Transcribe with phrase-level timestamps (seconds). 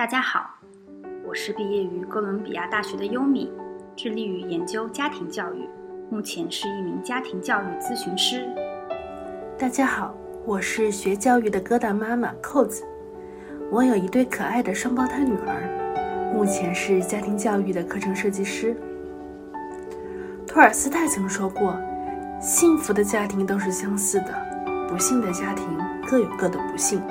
[0.00, 0.48] 大家好，
[1.28, 3.52] 我是毕业于哥伦比亚大学的优米，
[3.94, 5.68] 致力于研究家庭教育，
[6.08, 8.48] 目前是一名家庭教育咨询师。
[9.58, 10.14] 大家好，
[10.46, 12.82] 我是学教育的疙瘩妈妈扣子，
[13.70, 18.74] 我有一对可爱的双胞胎女儿，目前是家庭教育的课程设计师。
[20.46, 21.76] 托尔斯泰曾说过
[22.40, 24.32] ：“幸福的家庭都是相似的，
[24.88, 25.66] 不幸的家庭
[26.08, 27.02] 各有各的不幸。”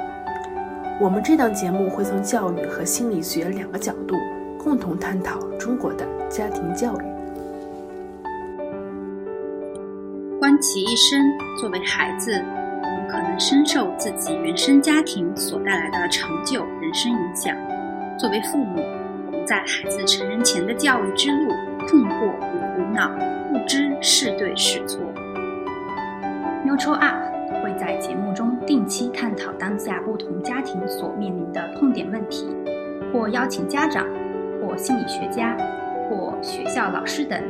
[1.01, 4.15] 我们这档节目会从教育和心理学两个角度
[4.61, 7.03] 共同探讨中国的家庭教育。
[10.37, 11.17] 观其一生，
[11.57, 17.55] 作为孩子，我们可能深受自己原生家庭所带来的成就、人生影响；
[18.17, 18.81] 作为父母，
[19.27, 21.53] 我们在孩子成人前的教育之路，
[21.87, 23.09] 困惑与苦恼，
[23.53, 24.99] 不知是对是错。
[26.65, 27.29] Neutral Up。
[27.61, 32.45] 会在节目中定期探讨当下不同家庭所面临的痛点问题，
[33.11, 34.05] 或邀请家长、
[34.61, 35.57] 或心理学家、
[36.07, 37.41] 或学校老师等，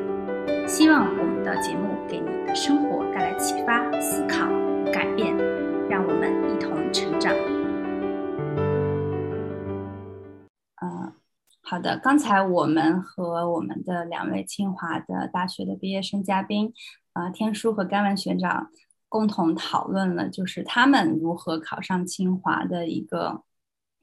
[0.65, 4.47] 希望我们的节目给你的生活带来启发、思考、
[4.93, 5.35] 改变，
[5.89, 7.35] 让我们一同成长。
[10.81, 11.11] 嗯，
[11.61, 11.97] 好的。
[11.97, 16.71] 刚才我们和我们的两位清华的大学的毕业生嘉宾，
[17.11, 18.69] 啊，天书和甘文学长。
[19.09, 23.43] 共同讨论了就是他们如何考上清华的一个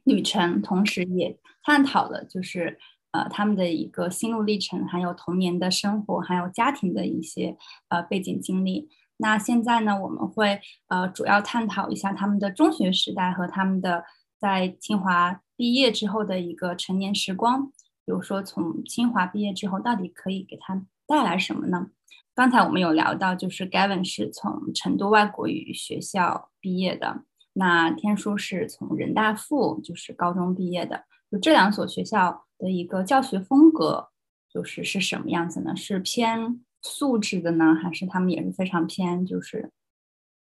[0.04, 2.78] 旅程，同时也探讨了就是
[3.12, 7.56] 呃他们的一个心路历程，还有童年的生活，还有家庭的一些
[7.88, 8.90] 呃背景经历。
[9.18, 14.04] 那现在呢，我们会呃主要探讨一下他们的中学时代和他们的
[14.38, 17.72] 在清华毕业之后的一个成年时光。
[18.04, 21.90] 比如说，从清华毕业之后，到底可以给他带来什么呢？
[22.34, 27.22] 刚才我们有聊到，就是 Gavin 是从成都外国语学校毕业的，
[27.54, 31.04] 那天书是从人大附就是高中毕业的。
[31.30, 34.08] 就这两所学校的一个教学风格，
[34.52, 35.74] 就是是什么样子呢？
[35.74, 39.70] 是偏素质的呢，还是他们也是非常偏就是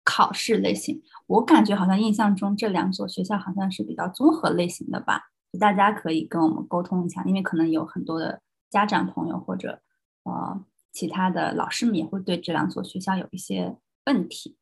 [0.03, 1.01] 考试类型？
[1.27, 5.31] 我感觉好像印象中这两所学校好像是比较综合类型的吧。
[5.61, 9.81] 大家可以跟我们沟通一下，因为可能有很多的家长朋友或者
[10.25, 10.65] 呃。
[10.97, 13.77] 其他的老师们也会对这两所学校有一些
[14.07, 14.57] 问题。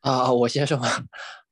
[0.00, 1.02] 啊，我先说吧。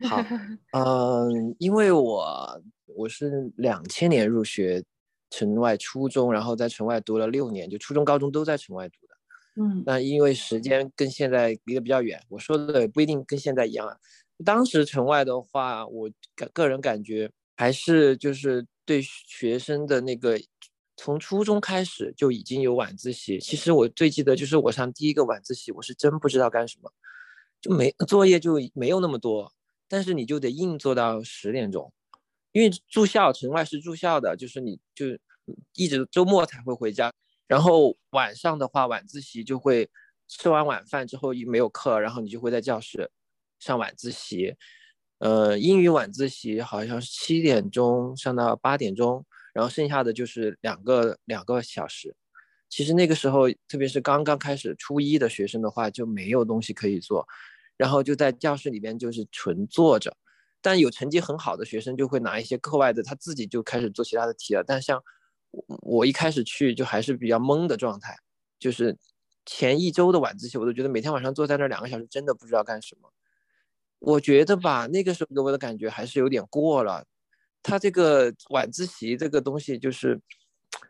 [0.07, 0.23] 好，
[0.77, 4.85] 嗯，因为我我是两千年入学
[5.31, 9.15] 城外初中，然后在城外读了六年，就初中、高中都在城外读的。
[9.63, 13.97] 嗯，那因为时间跟现在离得比较远，我说的也不一定跟现在一样啊。
[14.45, 20.39] 当时城外的话，我个个人感觉还是就是对学生的那个。
[20.97, 23.41] 从初中开始就已经有晚自习。
[23.41, 26.93] 其实我最记得就是我上第一个晚自习，我是真不知道干什么，
[27.61, 29.53] 就没作业就没有那么多，
[29.89, 31.93] 但是你就得硬做到十点钟，
[32.53, 35.07] 因为住校，城外是住校的，就是你就
[35.75, 37.13] 一直周末才会回家。
[37.47, 39.91] 然后晚上的话，晚自习就会
[40.29, 43.11] 吃完晚饭之后一没有课，然后你就会在教室
[43.59, 44.55] 上晚自习。
[45.19, 49.25] 呃，英语晚自习好像是七点钟上到八点钟。
[49.53, 52.15] 然后剩下的就是两个两个小时，
[52.69, 57.27] 其实那个时候，特别是刚刚开始初一的学生的话，就没有东西可以做，
[57.77, 60.17] 然后就在教室里边就是纯坐着。
[60.65, 64.63] 但有成绩很好的学生就会拿一些课外的，他自己就开始做其他的题了。
[64.65, 65.03] 但像
[65.83, 68.17] 我一开始去就还是比较懵的状态，
[68.61, 68.97] 就是
[69.45, 73.13] 前一周的晚自习，我都觉得每天晚上坐在那两个小时，真的不知道干什么。
[73.99, 77.05] 我觉得吧，那个时候给我的感觉还是有点过了。
[77.63, 80.21] 他这个晚自习这个东西，就是，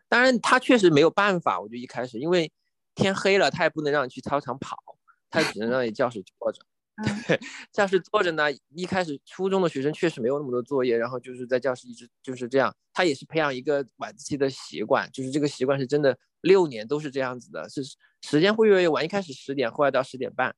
[0.09, 1.59] 当然他确实没有办法。
[1.59, 2.51] 我就一开始，因为
[2.95, 4.77] 天黑了，他也不能让你去操场跑，
[5.29, 6.61] 他只能让你教室坐着。
[7.27, 7.39] 对，
[7.71, 8.45] 教室坐着呢。
[8.75, 12.75] 一开始初中的学生确实没有那么多作业，然后就是在教室一直就是这样。
[12.93, 17.81] 他也是培养一个晚自习的习惯，就是这个习惯是真的六年都是这样子的，是
[18.21, 19.03] 时间会越来越晚。
[19.03, 20.55] 一开始十点，后来到十点半。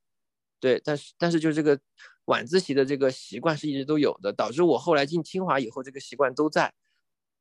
[0.66, 1.80] 对，但是但是就是这个。
[2.26, 6.74] 晚自习的这个习惯是一直都有的，导致我后来进清华以后，这个习惯都在。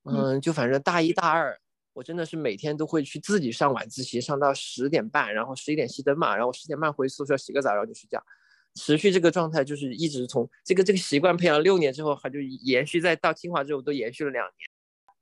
[0.03, 1.59] 嗯，就反正大一大二，
[1.95, 8.23] 我真的是每天都会去自己上晚自习，上到十点半，然后十一点熄灯嘛，然后十点半回宿舍洗个澡，然后就睡觉。
[8.75, 14.47] 持续这个状态就是一直从这个这个习惯培养六年之后，还就延续在到清华之后都延续了两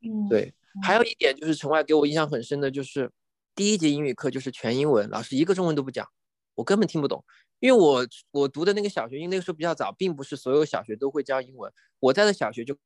[0.03, 0.13] 年。
[0.13, 0.53] 嗯，对。
[0.83, 3.09] 还有一点就是城外给我印象很深的就是
[3.55, 6.09] 第一节英语课就是全英文，老师一个中文都不讲，
[6.55, 7.25] 我根本听不懂。
[7.61, 11.73] 因为我我读的那个小学，因为那个时候比较早，并不是所有小学都会教英文。
[12.01, 12.77] 我在的小学就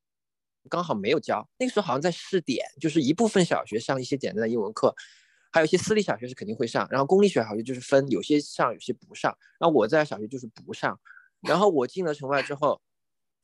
[0.68, 4.94] 刚好没有教，那个时候好像在试点，就是一部分小学上一些简单的英文课，
[5.50, 9.34] 还有一些私立小学是肯定会上，然后公立小学就是分有些上有些不上。
[9.58, 11.00] 然后我在小学就是不上，
[11.40, 12.80] 然后我进了城外之后，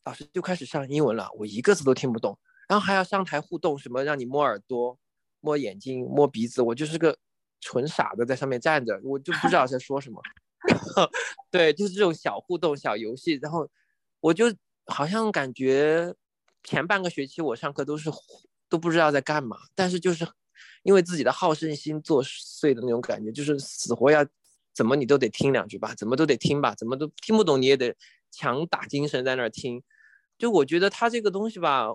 [0.05, 2.39] 老师就开始上英文了，我一个字都听不懂。
[2.69, 4.99] 然后还要上台互动，什么让你摸耳朵、
[5.41, 7.19] 摸眼睛、摸鼻子，我就是个
[7.63, 10.21] 纯傻的在上面站着，我就不知道在说什么。
[11.51, 13.67] 对，就是这种小互动、小游戏，然后
[14.21, 14.53] 我就
[14.87, 16.15] 好像感觉
[16.63, 18.11] 前半个学期我上课都是
[18.69, 20.27] 都不知道在干嘛，但是就是
[20.83, 24.27] 因为自己的好胜心作祟的那种感觉，就是死活要
[24.75, 27.95] 怎么你都得听两句吧，怎么都得听吧，怎么都听不懂你也得
[28.31, 29.83] 强打精神在那儿听。
[30.39, 31.89] 就我觉得他这个东西吧，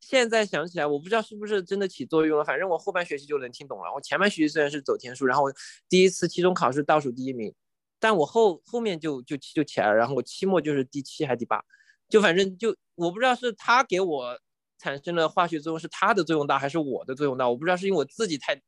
[0.00, 2.44] 现在想起来，我不知道是不是真的起作用了。
[2.44, 3.92] 反正我后半学期就能听懂了。
[3.94, 5.44] 我前半学期虽然是走天数，然后
[5.88, 7.54] 第一次期中考试倒数第一名。
[8.02, 11.62] 但我后后面就就就起来了，然后我期末就是第七还是第八，
[12.08, 14.40] 就反正就我不知道是他给我
[14.78, 18.58] 产生了化学作用，是他的作用大还是我的作用大，我不知道是因为我自己太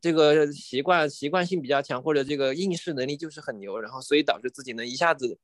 [0.00, 5.36] 这个习惯习惯性比较强，或者这个应试能力就是很牛，然后所以导致自己能一下子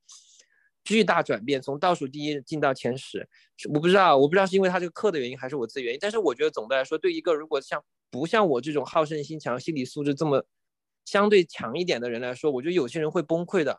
[0.85, 3.29] 巨大转变，从倒数第一进到前十，
[3.73, 10.45] 我不知道我不知道是因为他这个课的原因还是我自己原因，但是我觉得总的来说，对一个如果像不像我这种好胜心强、心理素质这么。
[11.07, 13.79] 相对强一点的人来说，我觉得有些人会崩溃的，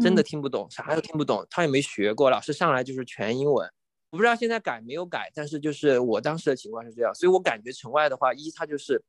[0.00, 3.68] 真的听不懂，啥都听不懂，他也没学过，老师上来就是全英文。
[4.10, 9.02] 我不知道现在改没有改，但是就是我当时的情况是这样，所以我感觉城外的话，一它就是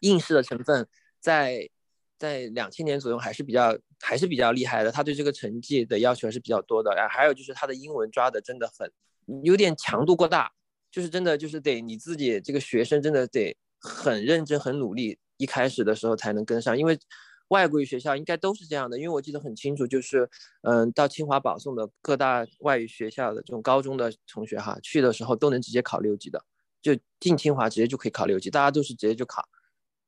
[0.00, 0.84] 应试的成分
[1.20, 1.70] 在
[2.18, 6.94] 在两千年左右还是比较还是比较厉害的，他对这个成绩的要求还是比较多的。
[6.94, 8.90] 然后还有就是他的英文抓的真的很
[9.42, 10.52] 有点强度过大，
[10.90, 15.18] 就是真的就是得你自己这个学生真的得很认真很努力。
[15.36, 16.96] 一开始的时候才能跟上，因为
[17.48, 18.96] 外国语学校应该都是这样的。
[18.96, 20.30] 因为我记得很清楚，就是
[20.62, 26.40] 嗯，到清华保送的各大外语学校的这种高中的同学哈，去的时候都能直接考六级的，
[26.80, 29.44] 就进清华直接就可以考六级，大家都是直接就考，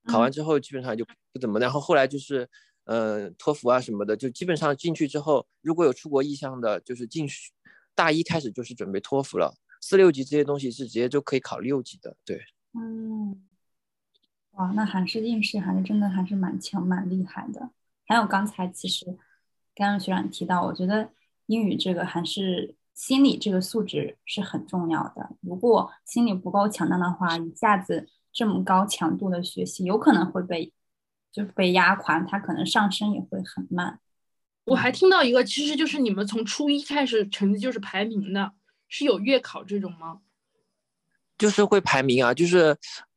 [0.06, 1.58] 考完之后基本上就不怎么。
[1.58, 2.48] 然后后来就是
[2.84, 7.52] 呃，托福啊什么的，就基本上进去之后，如果有出国意向的，就是进去
[7.94, 12.40] 大一开始就是准备托福了，四六级这些东西是直接就可以考六级的，对，
[12.74, 13.42] 嗯。
[14.52, 17.68] 哇，那还是应试，还是真的还是蛮强、蛮厉害的。
[18.06, 19.04] 还有刚才其实
[19.74, 21.10] 刚刚学长提到，我觉得
[21.44, 25.28] 英语这个还是心理这个素质是很重要的。
[25.42, 30.70] 如果心理不够强大的话，一下子这么高强度的学习，有可能会被
[31.32, 33.98] 就被压垮，他可能上升也会很慢。
[34.66, 38.52] 我还听到一个，其实就是你们从初一开始成绩就是排名的，
[38.88, 40.20] 是有月考这种吗？
[41.38, 42.76] 就是会排名啊，就是，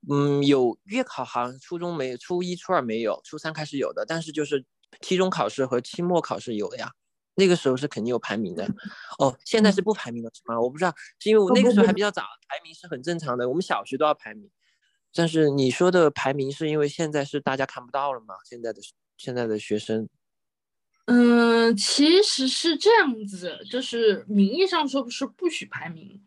[0.10, 4.06] 嗯，有月考，好像初中没，初一、初二没有，初三开始有的。
[4.08, 4.64] 但是就是
[5.02, 6.90] 期中考试和期末考试有的呀，
[7.36, 8.66] 那个时候是肯定有排名的。
[9.18, 10.58] 哦，现在是不排名了是吗？
[10.58, 13.50] 我不知道，是因为我那个时候还比较早，排名是很正常的。
[13.50, 14.50] 我们小学都要排名，
[15.14, 18.36] 但是你说的排名是因为现在是大家看不到了吗？
[18.46, 18.82] 现在的
[19.18, 20.08] 现在的学生，
[21.06, 26.22] 嗯，其实是这样子，就是名义上说不是不许排名。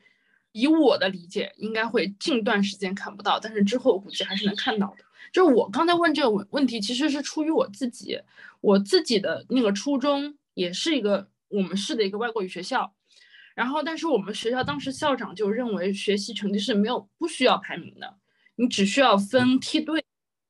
[0.53, 5.05] 以我的理解，应该会近段时间看不到，但是之后估计还是能看到的。
[5.33, 8.21] 就是我刚才问这个问问题，其实是出于我自己，
[8.61, 12.95] 我自己的那个初中也是一个我们市的一个外国语学校，
[13.55, 18.19] 然后但是我们学校当时校长就认为学习成绩是没有不需要排名的，
[18.57, 20.05] 你只需要分梯队，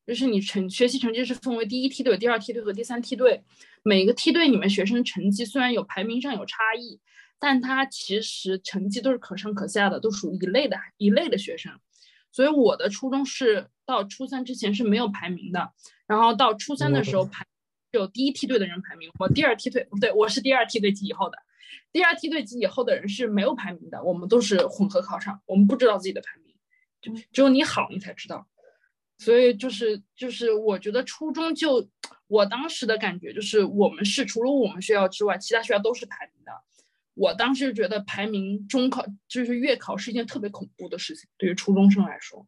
[0.07, 3.43] 就是你成学习成绩是分为第一梯队、第二梯队和第三梯队，
[3.83, 7.01] 每个梯队里面学生成绩虽然有排名上有差异。
[7.45, 11.73] 但他其实成绩都是可上可下的，都属于一类的一类的学生，
[12.31, 15.73] 所以我的初中是到初三之前是没有排名的，
[16.07, 17.45] 然后到初三的时候排
[17.91, 21.39] 有第一梯队的人排名，我第二梯队不对，我是第二梯队及以后的，
[21.93, 26.52] 第二梯队及以后的人是没有排名的，我们都是混合考场，我们不知道自己的排名，
[27.03, 28.47] 就只有你好你才知道，
[29.19, 31.87] 所以就是就是我觉得初中就
[32.29, 36.53] 我当时的感觉就是我们是除了我们学校之外，其他学校都是排名的。
[37.15, 42.47] 我当时觉得排名中考就是月考是一件特别恐怖的事情，对于初中生来说。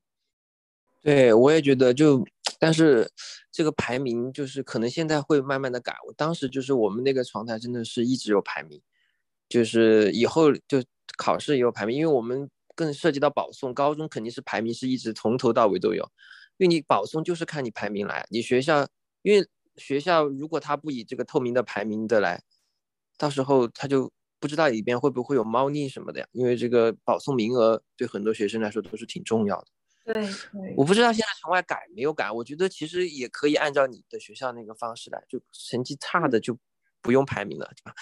[1.02, 2.26] 对，我也觉得就，
[2.58, 3.10] 但是
[3.52, 5.94] 这个排名就是可能现在会慢慢的改。
[6.06, 8.80] 我当时就是我们那个床台真的是一直有排名，
[9.50, 10.82] 就是以后就
[11.18, 16.04] 考试也有排名，因为我们更涉及到保送，高中肯定是排名是一直从头到尾都有，
[16.58, 18.86] 因为你保送就是看你排名来，你学校
[19.22, 22.42] 因为学校如果他不以这个透明的排名的来，
[23.18, 24.12] 到时候他就。
[24.40, 26.26] 不知道里边会不会有猫腻什么的呀？
[26.32, 29.66] 因为这个保送名额对很多学生来说都是挺重要的。
[30.04, 32.30] 对对，我不知道现在城外改没有改。
[32.30, 36.58] 我觉得其实也可以按照你的学校那个方式来，就成绩差的就
[37.00, 37.94] 不用排名了，对吧？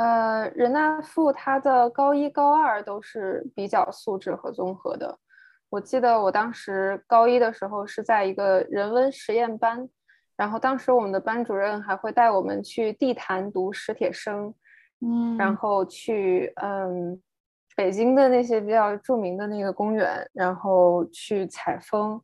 [0.00, 5.18] 呃，人大附它的高一、高二都是比较素质和综合的。
[5.68, 9.86] 我记得我当时高一的时候是在一个人文实验班，
[10.38, 14.54] 然后当时我们的班主任还会带我们去地坛读史铁生。
[15.02, 17.20] 嗯，然后去嗯
[17.76, 22.18] 北京的那些比较著名的那个公园，然后去采风，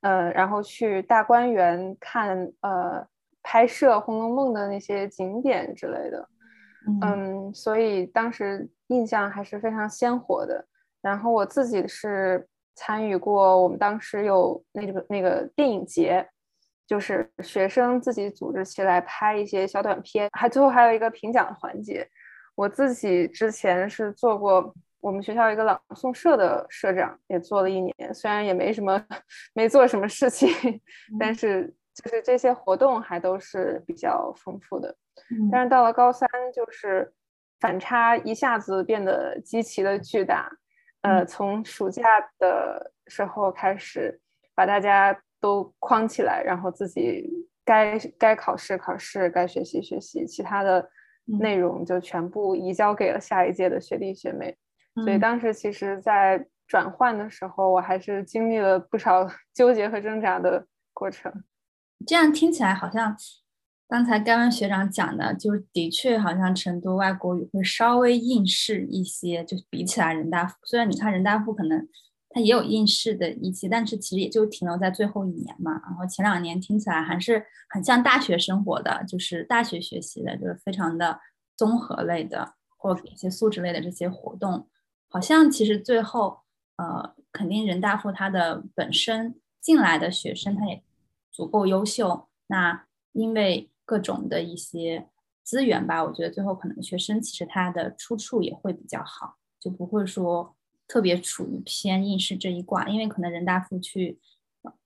[0.00, 3.06] 呃，然后去大观园看呃
[3.42, 6.26] 拍摄《红楼梦》的那些景点之类的，
[7.02, 10.66] 嗯，所以当时印象还是非常鲜活的。
[11.02, 16.26] 然后我自己是参与过，我们当时有那个那个电影节，
[16.86, 22.06] 就是学生自己组织起来拍一些小短片，还最后还有一个评奖环节。
[22.54, 29.02] 我自己之前是做过我们学校一个朗诵社的社长，也做了一年，虽然也没什么，
[29.54, 30.48] 没做什么事情，
[31.18, 34.94] 但是就是这些活动还都是比较丰富的。
[35.50, 37.12] 但是到了高三，就是
[37.58, 40.50] 反差一下子变得极其的巨大。
[41.02, 42.02] 呃，从暑假
[42.38, 44.20] 的时候开始，
[44.54, 47.26] 把大家都框起来，然后自己
[47.64, 50.90] 该该考试考试，该学习学习，其他的
[51.24, 54.56] 内容就全部移交给了下一届的学弟学妹。
[54.96, 61.32] 所以当时其实，在转换的时候，我还是经历了不少纠结和挣扎的过程。
[62.06, 63.16] 这样听起来好像。
[63.90, 71.88] 刚才甘文学长讲的，就是的确好像成都外国语会稍微应试一些，就比起来人大附，虽然你看人大附可能
[72.28, 75.72] 它也有应试的一些，但是其实也就停留在最后一年嘛。
[75.84, 81.18] 然后前两年听起来还是很像大学生活的，就是大学学习的，就是非常的
[81.56, 84.68] 综合类的或一些素质类的这些活动，
[85.08, 86.38] 好像其实最后
[86.76, 90.80] 呃，肯定人大附它的本身进来的学生他也
[91.32, 93.68] 足够优秀，那因为。
[93.90, 95.08] 各种的一些
[95.42, 100.54] 资源吧，我觉得最后可能学生其实他的出处也会比较好，就不会说
[100.86, 104.20] 特别处于偏应试这一挂，因为可能人大附去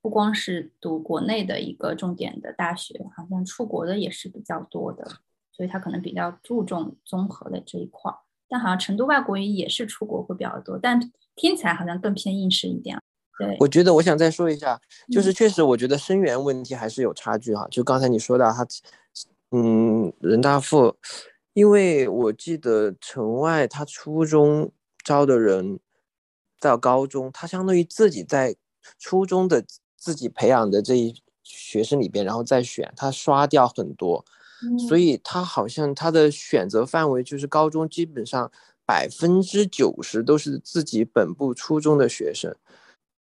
[0.01, 5.07] 不光是读国内的一个重点的大学，好像出国的也是比较多的，
[5.53, 8.17] 所以他可能比较注重综合的这一块儿。
[8.49, 10.99] 但好像成都外国语也是出国会比较多，但
[11.37, 12.99] 听起来好像更偏应试一点。
[13.39, 17.67] 对，我觉得我想再说一下，就是确实我觉得生源问题还是有差距哈。
[17.71, 18.67] 就刚才你说到，他，
[19.51, 20.97] 嗯，人大附，
[21.53, 24.71] 因为我记得城外他初中
[25.03, 25.81] 招的人
[26.61, 28.55] 到高中，他相当于自己在
[28.99, 29.65] 初中的
[29.97, 34.25] 自己培养的这一学生里边，然后再选，他刷掉很多，
[34.89, 38.51] 所以他好像他的选择范围就是高中基本上
[38.87, 42.55] 百分之九十都是自己本部初中的学生。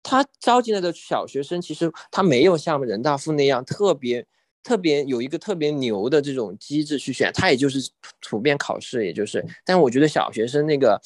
[0.03, 4.25] 他招进来的小学生，其实他没有像人大附那样特别
[4.63, 7.89] 特别有一个特别牛的这种机制去选，他也就是
[8.22, 9.46] 普遍考试，也就是。
[9.65, 11.01] 但我觉得小学生那个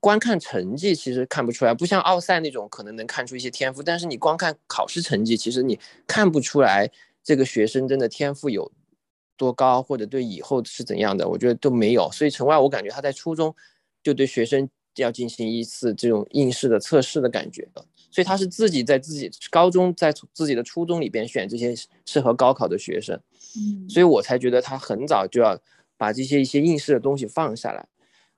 [0.00, 6.90] 观看成绩其实看不出来，不像奥赛那种可能能看出一些天赋，但是你光看考试成绩，其实你看不出来
[7.22, 8.70] 这个学生真的天赋有
[9.36, 12.08] 多高，或者对以后是怎样的，我觉得都没有。
[12.12, 13.54] 所以城外我感觉他在初中
[14.02, 17.84] 就对学生要进行一次这种应试的测试的感觉了。
[18.16, 21.74] 所以他是自己在自己高中，在自己的初中里边选这些
[22.06, 23.20] 适合高考的学生，
[23.58, 25.60] 嗯，所以我才觉得他很早就要
[25.98, 27.86] 把这些一些应试的东西放下来，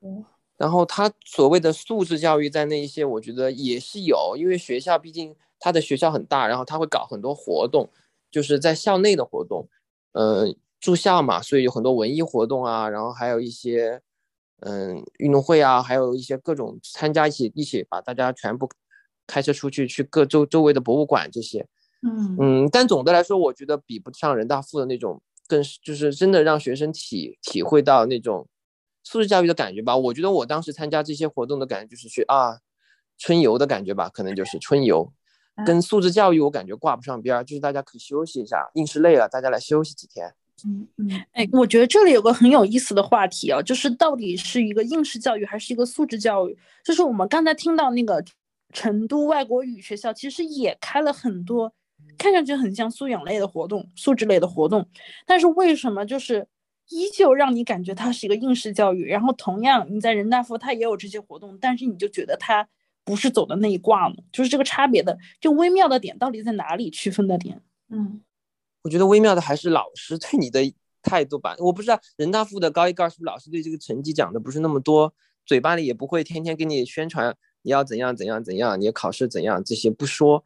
[0.00, 0.24] 嗯，
[0.56, 7.88] 然后他所谓的素质教育在那一些，我觉得也是有，因为学校毕竟他的学校很大，然后他会搞很多活动，
[8.32, 9.68] 就是在校内的活动，
[10.10, 14.02] 嗯，住校嘛，所以有很多文艺活动啊，然后还有一些
[14.62, 18.68] 嗯运动会啊，还有一些各种参加一起一起把大家全部。
[19.28, 21.64] 开车出去去各周周围的博物馆这些，
[22.02, 28.48] 嗯嗯，但总的来说，我觉得比不上人大附的那种，更是就是真的让学生体体会到那种
[29.04, 29.94] 素质教育的感觉吧。
[29.96, 32.58] 我觉得我当时参加这些活动的感觉就是去啊
[33.18, 35.12] 春游的感觉吧，可能就是春游，
[35.66, 40.34] 跟素质教育我感觉挂不上边儿，就是大家可以休息一下，应试累了，大家来休息几天。
[40.64, 46.58] 嗯嗯，哎，我觉得这里有个很有意思的话题啊，就是到底是一个应试教育还是一个素质教育？
[46.82, 48.24] 就是我们刚才听到那个。
[48.72, 51.72] 成都外国语学校其实也开了很多
[52.16, 54.88] 看上去很像素养类的活动、素质类的活动，
[55.26, 56.46] 但是为什么就是
[56.90, 59.04] 依旧让你感觉它是一个应试教育？
[59.06, 62.66] 然后同样你在人大附它也有这些活动，但是你就觉得它
[63.04, 64.16] 不是走的那一挂呢？
[64.32, 66.90] 就是这个差别的就微妙的点到底在哪里？
[66.90, 67.62] 区分的点？
[67.88, 68.22] 嗯，
[68.82, 70.60] 我觉得微妙的还是老师对你的
[71.02, 71.54] 态度吧。
[71.58, 75.14] 我不知道人大附的高一、高二是不是老师对这个成绩讲的不是那么多，
[75.46, 77.36] 嘴巴里也不会天天给你宣传。
[77.62, 78.80] 你要怎样怎样怎样？
[78.80, 79.62] 你考试怎样？
[79.64, 80.42] 这些不说，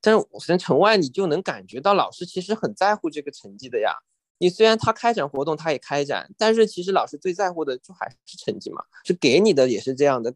[0.00, 3.94] 但是从城外你就能感觉到老师其实很在乎这个成绩的呀。
[4.38, 10.34] 你虽然他开展活动，他也开展，但是其实老师最在乎的就还是成绩嘛，是给你的也是这样的，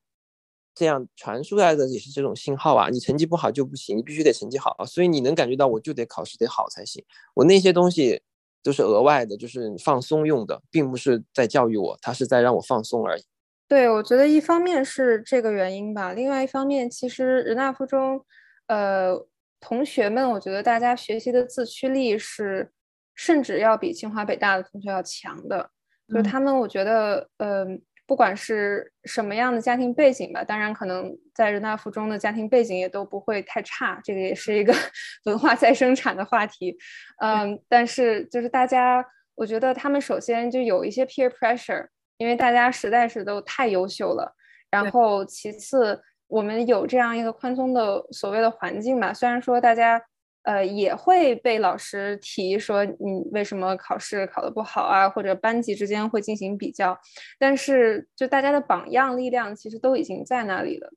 [0.76, 2.88] 这样传输来的也是这种信号啊。
[2.88, 7.04] 你成绩不好就不行，你必须得成绩好，所以你能感觉到我就得考试得好才行。
[7.35, 8.23] 我那些东西
[8.62, 13.25] 都是额外的，就是放松用的，并不是在教育我，他是在让我放松而已。
[13.68, 18.25] 对，我觉得一方面是这个原因吧，另外一方面，其实人大附中，
[18.68, 19.12] 呃，
[19.58, 22.70] 同学们，我觉得大家学习的自驱力是，
[23.16, 25.68] 甚至要比清华北大的同学要强的。
[26.08, 34.73] 就是他们，我觉得，嗯，不管是什么样的家庭背景吧，当然可能在人大附中的家庭背景也都不会太差，这个也是一个
[35.26, 36.78] 文化再生产的话题。
[37.20, 39.04] 嗯，但是就是大家，
[39.35, 41.88] 我觉得他们首先就有一些 peer pressure。
[42.18, 44.35] 因为大家实在是都太优秀了，
[44.70, 50.02] 然后其次我们有这样一个宽松的所谓的环境吧，虽然说大家
[50.44, 56.99] 呃也会被老师提说你为什么考试考得不好啊，或者班级之间会进行比较，
[57.38, 60.88] 但是就大家的榜样力量其实都已经在那里了。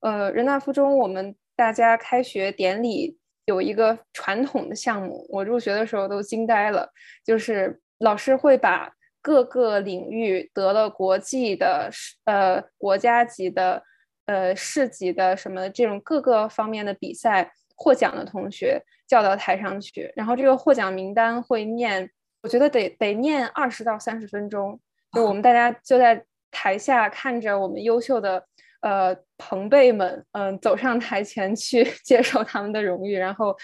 [0.00, 6.88] 呃，人大附中我们大家开学典礼有一个传统的项目，我入学的时候都惊呆了，
[7.24, 8.92] 就是老师会把。
[9.28, 11.90] 各个领域得了国际的、
[12.24, 13.82] 呃国家级的、
[14.24, 22.08] 呃市级的什么这种各个方面的比赛获奖的同学叫到台上去，然后这个获奖名单会念，
[22.42, 24.80] 我觉得得得念二十到三十分钟，
[25.12, 28.42] 就我们大家就在台下看着我们优秀的
[28.80, 33.54] 呃朋辈们，嗯，走上台前去 接受他们的荣誉，然后，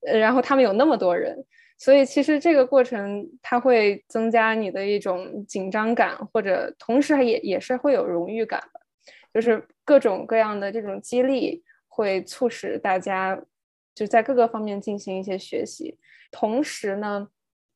[0.00, 1.36] 然后他们有那么多人。
[1.82, 8.80] 所以其实这个过程它会增加你的一种紧张感，或者同时也也是会有荣誉感的，
[9.34, 13.36] 就是各种各样的这种激励会促使大家
[13.96, 15.98] 就在各个方面进行一些学习。
[16.30, 17.26] 同时呢，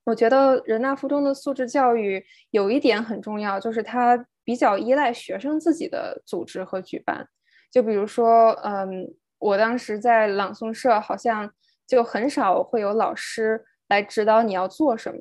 [0.04, 7.28] 我觉得人大附中的素质教育有一点很重要，就是它比较依赖学生自己的组织和举办。
[7.72, 11.52] 就比如说，嗯，我当时在朗诵社，好像
[11.88, 13.64] 就很少会有老师。
[13.88, 15.20] 来指导你要做什么。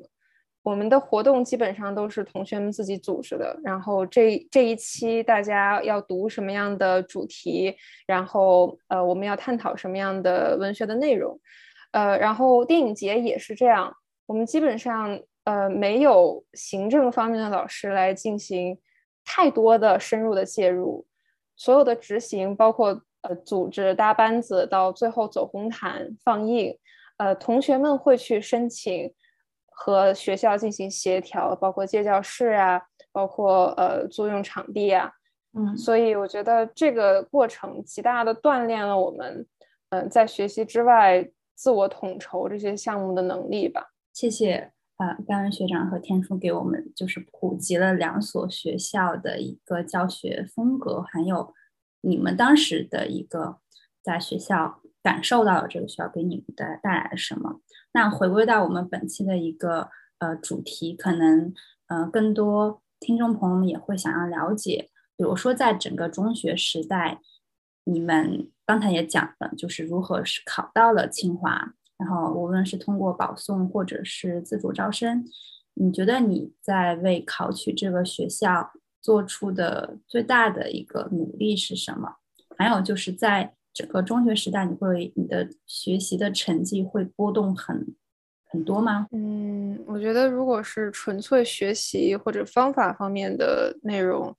[0.62, 3.56] 我们的活动基本上都是同学们自己组织的。
[3.62, 7.76] 然后这这一期大家要读什么样的主题？
[8.04, 11.38] 然后呃，我们要探讨什么样的文学的内容？
[11.92, 13.96] 呃，然后电影节也是这样。
[14.26, 18.76] 我们基本上呃没有行政方面的老师来进行
[19.24, 21.06] 太多的深入的介入，
[21.54, 26.76] 所有的执行，包括呃组织搭班子，到最后走红毯放映。
[27.18, 29.14] 呃，同学们会去申请
[29.70, 35.10] 和学校进行协调，包括借教室啊，包括呃租用场地啊，
[35.54, 39.46] 嗯，所以我觉得这个过程极大的锻炼了我们，
[39.90, 43.92] 嗯，在学习之外自我统筹这些项目的能力吧。
[44.12, 51.54] 谢谢啊，甘文学长和天书给我们就是普及了两所学校的一个教学风格，还有
[52.02, 53.56] 你们当时的一个
[54.02, 54.82] 在学校。
[55.06, 57.60] 感受到了这个学校给你们带带来了什么？
[57.92, 59.88] 那回归到我们本期的一个
[60.18, 61.54] 呃主题，可能
[61.86, 67.20] 呃更多听众朋友们也会想要了解，比如说在整个中学时代，
[67.84, 75.24] 你们刚才也讲了，就是如何是考到了清华，然后无论是通过保送或者是自主招生，
[75.74, 82.16] 你觉得你在为考取这个学校做出的最大的一个努力是什么？
[82.58, 83.52] 还有就是在。
[83.76, 87.94] 整个中学时代，你会你的学习的成绩会波动很
[88.50, 89.06] 很多吗？
[89.12, 94.34] 嗯，我觉得如果是纯粹学习或者方法方面的内容，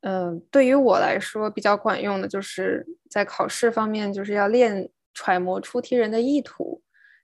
[0.00, 6.80] 嗯，对于我来说比较管用的，就是在考试方面，就是要练揣摩出题人的意图，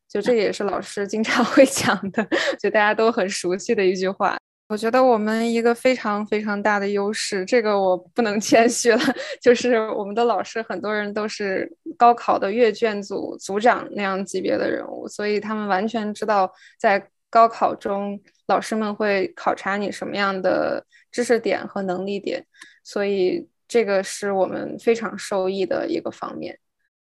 [0.07, 2.23] 就这也是老师经常 会讲的，
[2.61, 4.37] 就大家都很熟悉的一句话。
[4.68, 8.98] 我觉得我们一个非常非常大的优势，这个我不能 谦虚了，
[9.40, 22.44] 就是我们的老师很多人都是高考的阅卷组组长那样级别的人物，所以他们完全知道在高考中老师们会考察你什么样的知识点和能力点，
[22.83, 26.59] 所以这个是我们非常受益的一个方面。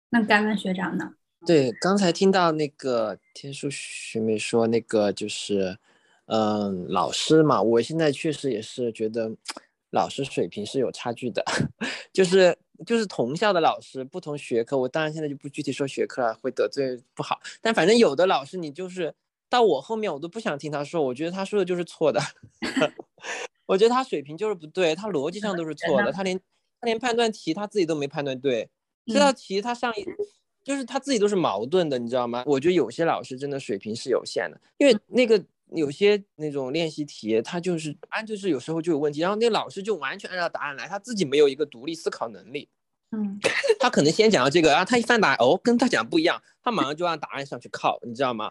[0.09, 1.11] 那甘文学长呢？
[1.45, 5.77] 对，刚才听到那个天书学妹说那个就是。
[6.35, 9.31] 嗯，老师嘛，我现在确实也是觉得
[9.91, 11.45] 老师水平是有差距的，
[12.11, 17.39] 就是就是同校的老师，不同学科，我当然现在就不具体说学科了，会得罪不好。
[17.61, 19.15] 但反正有的老师，你就是
[19.51, 22.19] 到我后面，我都不想听他说，我觉得他说的就是错的，
[23.67, 26.41] 我觉得他水平就是不对，他逻辑上都是错的，他连
[26.81, 28.71] 他连判断题他自己都没判断对，
[29.05, 30.07] 这道题他上一
[30.65, 32.43] 就是他自己都是矛盾的，你知道吗？
[32.47, 35.45] 我觉得有些老师真的水平是有限的，因为那个。
[35.75, 42.69] 有些那种练习题，他就是按就是有时候就有问题，然后那老师就完全按照答案来，他自己没有一个独立思考能力。
[43.11, 43.39] 嗯，
[43.79, 48.51] 他可能先讲到这个，然后他一翻答案，哦，跟他讲不一样，他马上就按答案上去靠，你知道吗？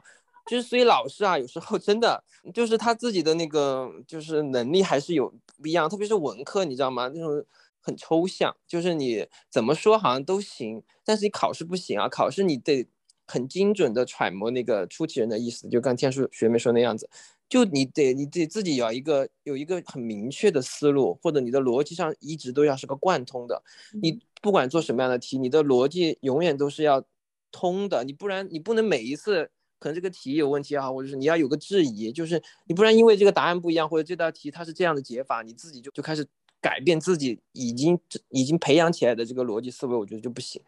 [0.50, 5.32] 就是所以老师啊，有时候真的就是他自己的那个就是能力还是有
[5.62, 7.08] 不一样，特别是文科，你知道吗？
[7.14, 7.46] 那种
[7.80, 12.88] 很抽象，就是你怎么说好像都行，但是你考试不行啊，考试你得
[13.28, 17.10] 很精准的揣摩那个出题人的意思，就刚天数学妹说那样子。
[17.50, 23.62] 就你得你得自己有一个有一个很明确的思路，或者你的逻辑上一直都要是个贯通的。
[24.02, 27.04] 你不管做什么样的题，你的逻辑永远都是要
[27.52, 28.06] 通的。
[28.06, 36.26] 你不然你不能每一次可能这个题有问题啊，或者是你要有个质疑，就是你不然因为这个答案不一样，或者这道题它是这样的解法，你自己就就开始
[36.62, 40.62] 改变自己已经已经培养起来的这个逻辑思维，我觉得就不行。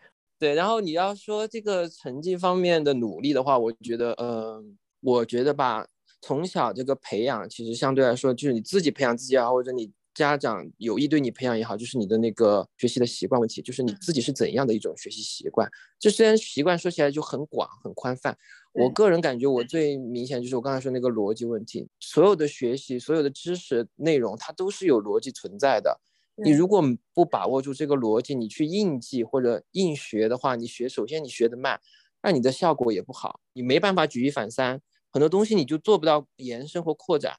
[0.43, 5.88] 对，然后你要说这个成绩方面的努力的话，我觉得，嗯，我觉得吧。
[6.21, 15.69] 从小这个培养，其实相对来说，就是你自己培养自己也好，或者你家长有意对你培养也好，就是你的那个学习的习惯问题，就是你自己是怎样的一种学习习惯。
[15.97, 18.38] 这虽然习惯说起来就很广很宽泛，
[18.73, 21.88] 我个人感觉我最明显就是我刚才说那个逻辑问题。
[22.01, 26.01] 所有的学习，所有的知识内容，它都是有逻辑存在的。
[26.35, 31.79] 你如果不把握住这个逻辑，你去硬记或者硬学的话，你学首先你学的慢，
[32.21, 34.81] 那你的效果也不好，你没办法举一反三。
[35.11, 37.37] 很多东西你就做不到延伸或扩展，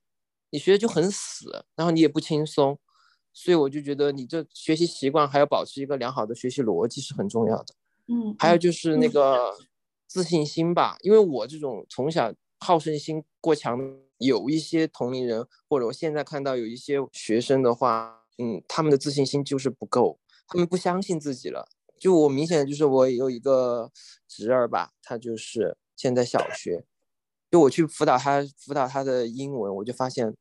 [0.51, 2.79] 你学的就很死，然后你也不轻松，
[3.33, 7.75] 所以我就觉得你这学习习惯还要保持一个良好的学习逻辑是很重要的。
[8.07, 9.53] 嗯，还有就是那个
[10.07, 13.77] 自信心吧，因为我这种从小好胜心过强，
[14.19, 21.69] 有一些同龄人或者我现在看到有一些学生的话，嗯，他们的自信心就是不够，他们不相信自己了。
[21.99, 23.91] 就我明显就是我有一个
[24.29, 26.85] 侄儿吧，他就是现在小学。
[27.51, 30.35] 就我去辅导他，辅导他的英文，我就发现，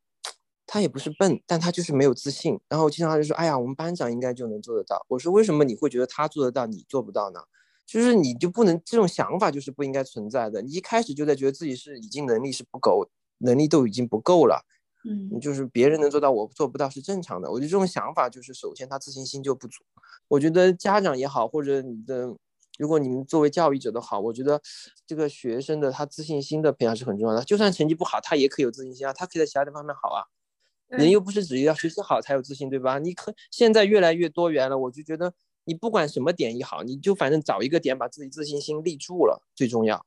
[0.65, 2.60] 他也不是笨，但他就是没有自信。
[2.67, 7.39] 然后经常就说：“哎呀，我们班长应该就能做得到。”我说：“为什么你会觉得他做得到，你做不到呢？
[7.86, 10.62] 就是你就不能这种想法就是不应该存在的。
[10.63, 13.08] 你一开始就在觉得自己是已经能力是不够，
[13.39, 14.65] 能力都已经不够了。
[15.05, 17.51] 嗯，就是别人能做到，我做不到是正常的。
[17.51, 19.83] 我觉得这种想法就是首先他自信心就不足。
[20.27, 22.35] 我觉得家长也好，或者你的。
[22.79, 24.59] 如果你们作为教育者的好，我觉得
[25.05, 27.43] 这个学生的他自信心的培养是很重要的。
[27.43, 30.25] 就算成绩不好，他也可以有自信心啊，他可以在其他的方面好啊。
[30.87, 32.97] 人又不是只要学习好才有自信，对吧？
[32.97, 35.31] 你可现在越来越多元了，我就觉得
[35.65, 40.03] 你不管什么点也好，你就反正找一个点把自己自信心立住了最重要。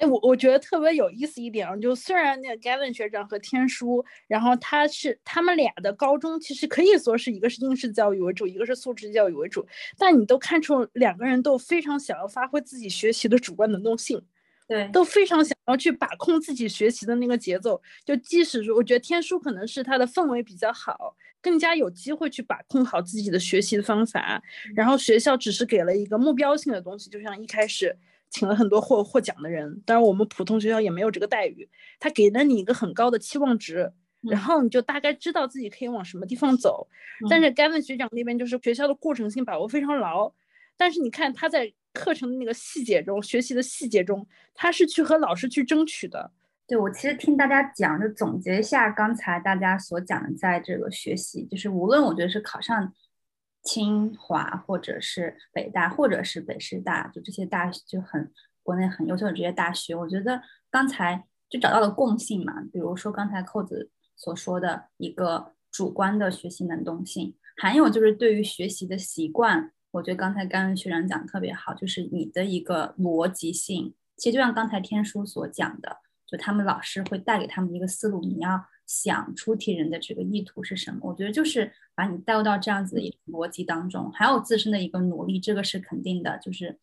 [0.00, 9.66] 哎，我我觉得特别有意思一点啊，就虽然那个 Gavin 学长和天书，然后他是他们俩的高中其实可以说是一个是应试教育为主，一个是素质教育为主，
[9.98, 14.18] 但你都看出两个人都非常想要发挥自己学习的主观能动性，
[14.66, 17.82] 对，都非常想要去把控自己学习的那个节奏。
[18.02, 24.42] 就即使说，我觉得天书可能是他的氛围比较好，更加有机会去把控好自己的学习的方法，
[24.74, 27.98] 然后学校只是给了一个目标性的东西，就像一开始。
[28.30, 31.68] 请了很多获获奖的人，当然我们普通学校也没有这个待遇。
[31.98, 36.88] 他给了你一个很高的期望值，然后你就大概知道自己可以往什么地方走。
[37.28, 40.32] 但是 Gavin 学长那边就是学校的过程性把握非常牢，
[40.76, 46.30] 但是你看他在课程的那个细节中，学习的细节中，他是去和老师去争取的。
[46.66, 52.92] 对我其实听大家讲，就总结一下刚才大家所讲的，在这个学习，就是无论我觉得是考上。
[53.62, 62.62] 清华或者是北大或者是北师大，就这些大就很国内很优秀的这些大学，我觉得刚才就找到了共性嘛。
[62.72, 73.94] 比如说刚才扣子所说的一个主观的学习能动性，还有就是对于学习的习惯，我觉得刚才刚刚学长讲的特别好，就是你的一个逻辑性。
[74.16, 78.64] 其实就像刚才天书所讲的，就他们老师会带给他们一个思路，你要。
[78.92, 80.98] 想出题人的这个意图是什么？
[81.02, 86.36] 我觉得就是把你带入到这样子的一个逻辑当中，还有自身的一个努力，这个是肯定的。
[86.38, 86.76] 就是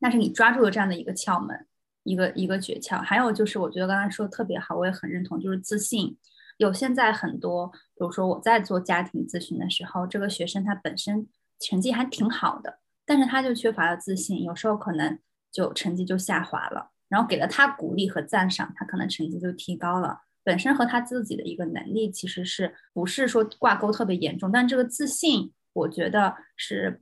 [0.00, 1.66] 那是你抓住了这样的一个窍门，
[2.02, 3.00] 一个一个诀窍。
[3.00, 6.18] 还有就是，我觉得刚才说的特别好，我也很认同，就是自信。
[6.58, 11.26] 有现在很多，比如说我在做家庭咨询的时候，这个学生他本身
[11.58, 15.18] 成绩还挺好的，但是他就缺乏了自信，有时候可能
[15.50, 16.90] 就成绩就下滑了。
[17.08, 20.20] 然后给了他鼓励和赞赏，他可能成绩就提高了。
[20.50, 27.00] 本身和他自己的一个能力其实是不是说挂钩特别严重，但这个自信我觉得是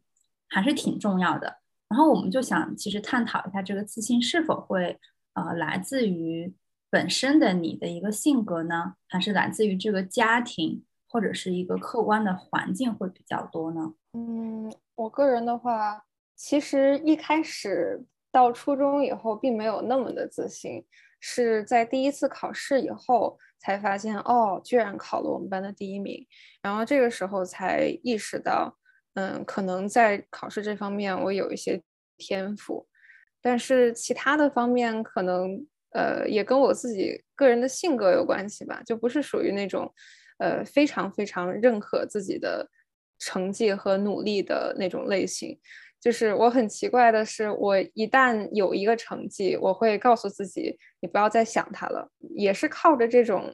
[0.51, 1.57] 还是挺重要的。
[1.89, 4.99] 然后我们就想其实探讨一下这个自信是否会
[5.33, 6.53] 呃来自于
[6.91, 13.95] 本身的你的一个性格呢，还是来自于这个家庭或者是一个客观的环境会比较多呢？
[14.13, 16.05] 嗯，我个人的话，
[16.37, 20.85] 其实一开始到初中以后并没有那么的自信。
[21.21, 26.27] 是在第一次考试以后才发现，哦，居然考了我们班的第一名，
[26.63, 28.77] 然后这个时候才意识到，
[29.15, 31.83] 嗯，可能在考试这方面我有一些
[32.17, 32.87] 天赋，
[33.41, 39.93] 但是其他的方面可能，呃，也跟我自己个人的性格有关系吧，就不是属于那种
[40.39, 42.69] 呃非常非常认可自己的
[43.19, 45.59] 成绩和努力的那种类型。
[46.01, 52.09] 就是我很奇怪的是，我一旦有一个成绩，我会告诉自己，你不要再想它了。
[52.37, 53.53] 也是靠着这种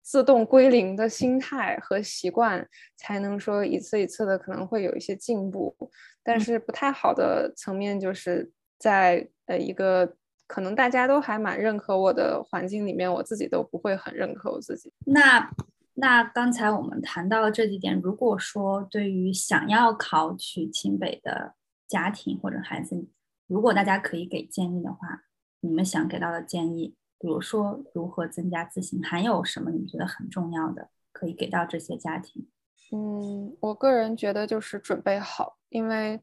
[0.00, 5.74] 自动归零的心态和习惯，才能说一次一次的可能会有一些进步。
[6.22, 10.14] 但是不太好的层面，就是在呃一个
[10.46, 14.92] 可能大家都还蛮认可我的环境里面，我自己都不会很认可我自己。
[15.06, 15.50] 那
[15.94, 21.54] 那刚才我们谈到了这几点，如果说对于想要考取清北的，
[21.86, 23.06] 家庭或者孩子，
[23.46, 25.24] 如果大家可以给建议的话，
[25.60, 32.48] 你们想给到的建议，比如说如何增加自信，还有什么你觉得很重要的可以给到这些家庭？
[32.92, 36.20] 嗯，我个人觉得就是准备好，因为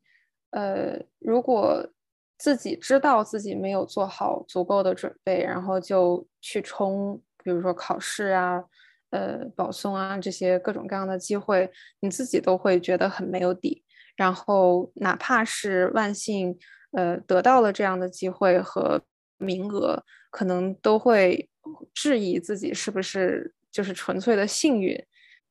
[0.52, 1.88] 呃，如果
[2.38, 8.64] 自己知道自己没有做好足够的准备，然后就去冲，比如说考试啊、
[9.10, 13.84] 呃保送啊这些各种各样的机会，你自己都会觉得很没有底。
[14.22, 16.56] 然后，哪怕是万幸，
[16.92, 19.02] 呃，得到了这样的机会和
[19.40, 21.50] 名额，可能都会
[21.92, 24.96] 质疑自己是不是就是纯粹的幸运。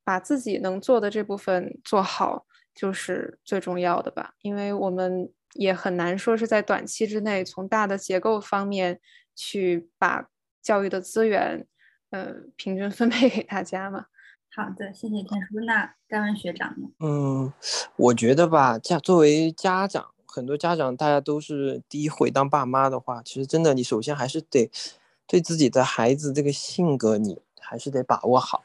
[0.05, 4.35] 把自己能做的这部分做好，就是最重要的吧。
[4.43, 9.01] 因为我们也很难说是在短期之内，从大的结构方面
[9.37, 10.29] 去把
[10.63, 11.67] 教育的资源，
[12.11, 14.07] 呃，平均分配给大家嘛。
[14.53, 15.61] 好的，谢谢天叔。
[15.61, 16.89] 那盖文学长呢？
[16.99, 17.53] 嗯，
[17.97, 24.69] 我觉得吧，家作为家长，很多家长大家都是第一回当爸妈的话，其实真的，你首先还是得
[25.27, 28.63] 对自己的孩子这个性格，你还是得把握好。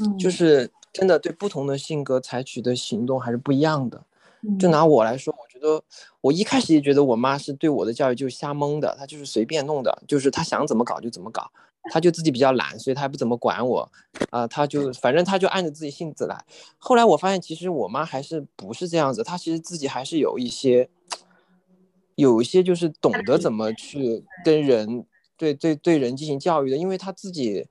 [0.00, 4.02] 嗯，就是真的对不同的性格采取的行动还是不一样的。
[4.58, 5.82] 就拿我来说，我觉得
[6.22, 11.50] 我一开始也觉得我妈是对我的教育就是瞎蒙的，她就是随便弄的，就是她想怎么搞就怎么搞。
[11.84, 13.90] 他就自己比较懒，所以他也不怎么管我，
[14.30, 16.44] 啊，他就反正他就按着自己性子来。
[16.78, 20.90] 后来我发现，其实我妈还是不是这样子，她其实自己还是有一些，
[22.16, 26.76] 有一些就是懂得怎么去跟人，对对对人进行教育的。
[26.76, 27.66] 因为她自己，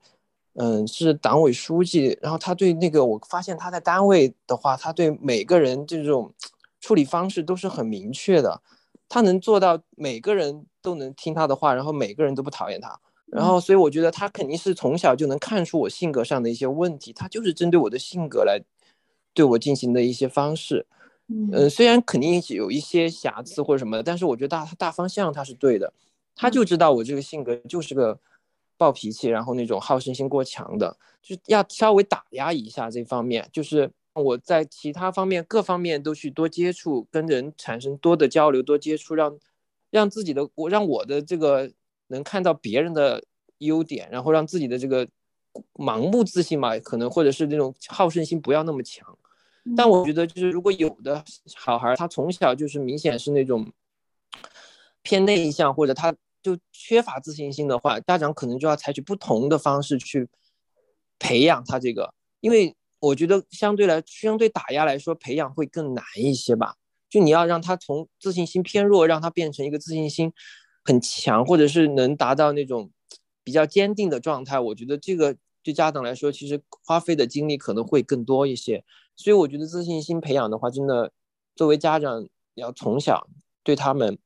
[0.54, 6.34] 嗯，是党委书记，然后她对那个，我发现她在单位的话，她对每个人这种
[6.80, 8.60] 处理方式都是很明确的，
[9.08, 12.98] 她能做到每个人都能听她的话，然后每个人都不讨厌她。
[13.32, 18.60] 然后，所以我觉得他肯定是从小就能看出我性格上的一些问题，他就是针对我的性格来
[19.32, 20.84] 对我进行的一些方式。
[21.28, 25.92] 嗯，虽然肯定有一些瑕疵或者什么的，但是我觉得大大方向他是对的。
[26.34, 28.18] 他就知道我这个性格就是个
[28.76, 33.48] 暴脾气，然后那种好胜心过强的，就要稍微打压一下这方面。
[33.52, 39.38] 就是我在其他方面各方面都去多接触，跟人产生多的交流，多接触，让
[39.90, 41.70] 让自己的我让我的这个。
[42.10, 43.22] 能看到别人的
[43.58, 45.06] 优点，然后让自己的这个
[45.74, 49.06] 盲目自信嘛，可能或者是那种好胜心不要那么强。
[49.76, 53.70] 但我觉得，就是如果有的小孩他从小就是明显是那种
[55.02, 60.28] 偏内向，或者他就缺乏自信心的话，家长可能就要采取不同的方式去
[61.18, 62.12] 培养他这个。
[62.40, 66.74] 因为我觉得相对来相对打压来说，培养会更难一些吧。
[67.08, 70.32] 就你要让他从自信心偏弱，让他变成一个自信心。
[70.90, 72.90] 很强，或者是能达到那种
[73.44, 78.84] 比较坚定的状态，我觉得这个对家长来说，其实花费的精力可能会更多一些。
[79.14, 81.12] 所以我觉得自信心培养的话，真的
[81.54, 82.26] 作为家长
[82.56, 83.28] 要从小
[83.62, 84.18] 对他们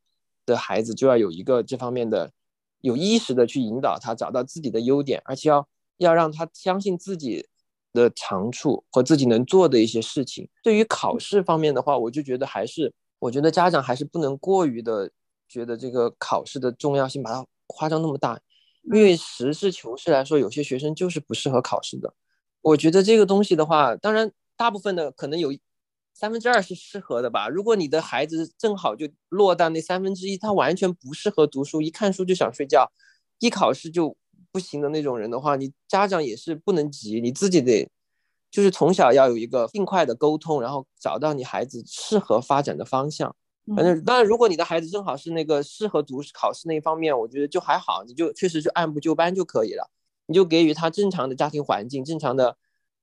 [0.46, 2.32] 的孩子就要有一个这方面的
[2.80, 7.46] 有意识的去引导他找到自己的优点，而且要要让他相信自己
[7.92, 10.48] 的长处和自己能做的一些事情。
[10.62, 15.10] 对于考试方面的话，我就觉得还是我觉得家长还是不能过于的。
[15.54, 18.40] 觉得这个考试的重要性把它夸张那么大，
[18.92, 22.12] 因为实事求是来说，有些学生就是不适合考试的。
[22.60, 25.54] 我觉得这个东西的话，当然大部分的可能有
[26.12, 27.48] 三分之二是适合的吧。
[27.48, 32.90] 如果你的孩子正好就落到那三分之一，他完全不适合读书，一看书就想睡觉，
[33.38, 34.16] 一考试就
[34.50, 37.88] 不行的那种人的话，你家长也是不能急，你自己得
[38.50, 43.36] 就是从小要有一个尽快的沟通，然后找到你孩子适合发展的方向。
[43.74, 49.90] 反正当然，如果你的孩子正好是那个适合读考试那一方面，我觉得就还好，你就确实就按部就班就可以了。
[50.26, 52.56] 你就给予他正常的家庭环境、正常的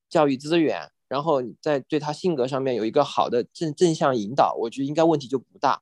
[0.10, 5.82] 教育资源，然后在对他性格上面有一个好的正正向引导，我觉得应该问题就不大。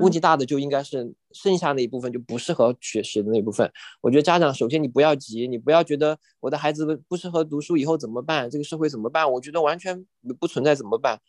[0.00, 3.68] 问题大的就应该是剩下那一部分就不适合学习的那部分。
[4.00, 9.30] 我觉得家长首先你不要急，你不要觉得我的孩子不适合读书以后怎么办，这个社会怎么办？
[9.32, 10.06] 我觉得完全
[10.38, 11.20] 不存在怎么办。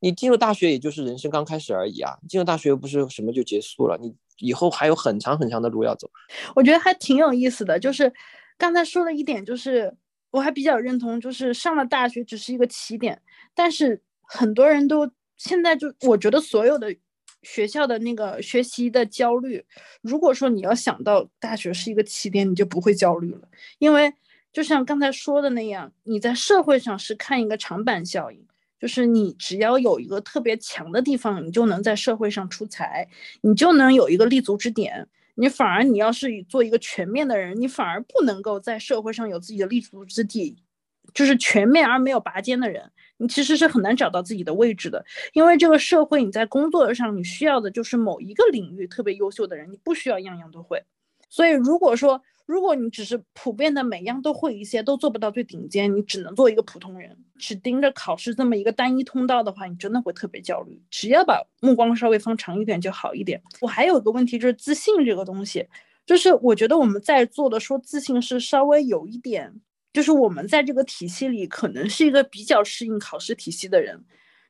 [0.00, 2.16] 你进入大学也就是人生刚开始而已啊！
[2.28, 6.10] 进入大学又不是什么就结束了，你以后还有很长很长的路要走。
[6.54, 8.12] 我觉得还挺有意思的，就是
[8.58, 9.94] 刚才说的一点，就是
[10.30, 13.20] 我还比较认同，就是上了大学只是一个起点，
[13.54, 16.94] 但是很多人都现在就我觉得所有的。
[17.42, 19.64] 学校的那个学习的焦虑，
[20.00, 23.42] 如果说你要想到大学是一个起点，你就不会焦虑了，
[23.78, 24.12] 因为
[24.52, 28.44] 就像刚才说的那样，你在社会上是看一个长板效应，
[28.78, 33.08] 就是你只要有一个特别强的地方，你就能在社会上出彩，
[33.40, 35.08] 你就能有一个立足之点。
[35.34, 40.56] 你反而你要是做一个全面的人，你反而不能够在社会上有自己的立足之地，
[41.12, 42.90] 就是全面而没有拔尖的人。
[43.18, 50.82] 你其实是很难找到自己的位置的，因为这个社会你在工作上你需要的就是某一个领域特别优秀的人，你不需要样样都会。
[51.28, 60.80] 所以如果说如果你只是普遍的每样都会一些，都做不到最顶尖，你只能做一个普通人，只盯着考试这么一个单一通道的话，你真的会特别焦虑。
[60.88, 63.42] 只要把目光稍微放长一点就好一点。
[63.60, 65.66] 我还有个问题就是自信这个东西，
[66.06, 69.60] 就是我觉得我们在做的说自信是稍微有一点。
[69.92, 74.04] 就是我们在这个体系里，可能是一个比较适应考试体系的人。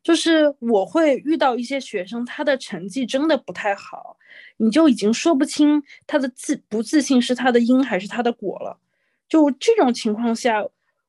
[0.07, 4.16] 就是我会遇到一些学生，他的成绩真的不太好，
[4.59, 8.79] 你就已经说不清他的自不自信是他的因还是他的果了。
[9.29, 10.64] 就这种情况下，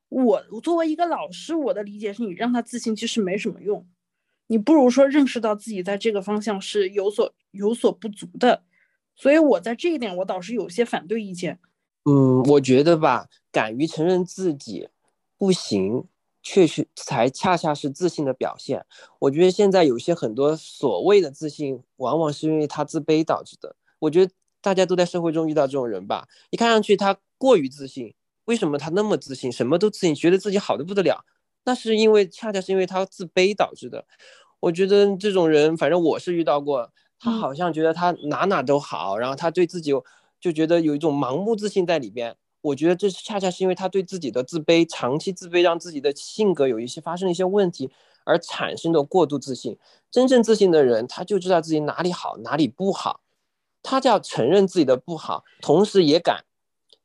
[0.09, 3.85] 我作为一个老师，我的理解是你让他自信其实没什么用，
[4.47, 8.63] 你不如说认识到自己在这个方向是有所有所不足的。
[9.15, 11.59] 所以我在这一点，我倒是有些反对意见。
[12.05, 14.89] 嗯，我觉得吧，敢于承认自己
[15.37, 16.05] 不行，
[16.47, 18.85] 确实才恰恰是自信的表现。
[19.19, 23.75] 我觉得现在有些很多所谓的自信，往往是因为他自卑导致的。
[23.99, 24.31] 我觉得
[24.61, 28.13] 大家都在社会中遇到这种人吧，你看上去他过于自信，
[28.45, 31.25] 为什么他那么自信，什么都自信，觉得自己好的不得了？
[31.65, 34.05] 那是因为恰恰是因为他自卑导致的。
[34.61, 39.91] 我觉得这种人，反正我是遇到过，他好像觉得他哪哪都好，然后他对自己。
[40.39, 42.35] 就觉得有一种盲目自信在里边，
[42.67, 47.89] 我觉得这是恰恰是因为他对自己的自卑，长期自卑让自己的性格有一些发生一些问题
[48.25, 49.77] 而产生的过度自信。
[50.11, 53.21] 真正自信的人，他就知道自己哪里好，哪里不好，
[53.81, 56.43] 他就要承认自己的不好，同时也敢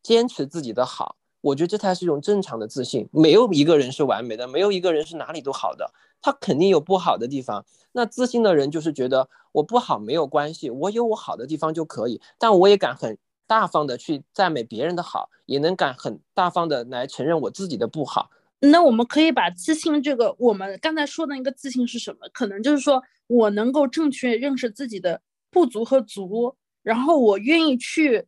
[0.02, 1.16] 坚持自己的好。
[1.40, 3.08] 我觉得这才是一种正常的自信。
[3.12, 7.64] 没有一个人是完美的，没有一个人是哪里都好的，他肯定有不好的地方。
[7.92, 12.20] 那自信的人就是觉得我不好没有关系，我有我好的地方就可以。
[12.38, 13.18] 但我也敢很
[13.52, 18.30] 大方的去赞美别人的好，也能敢很大方的来承认我自己的不好。
[18.60, 22.20] 那我们可以把自信这个，我们刚才说的那个自信是什么？
[22.32, 28.24] 可能就是说我能够正确认识自己的不足和足，然后我愿意去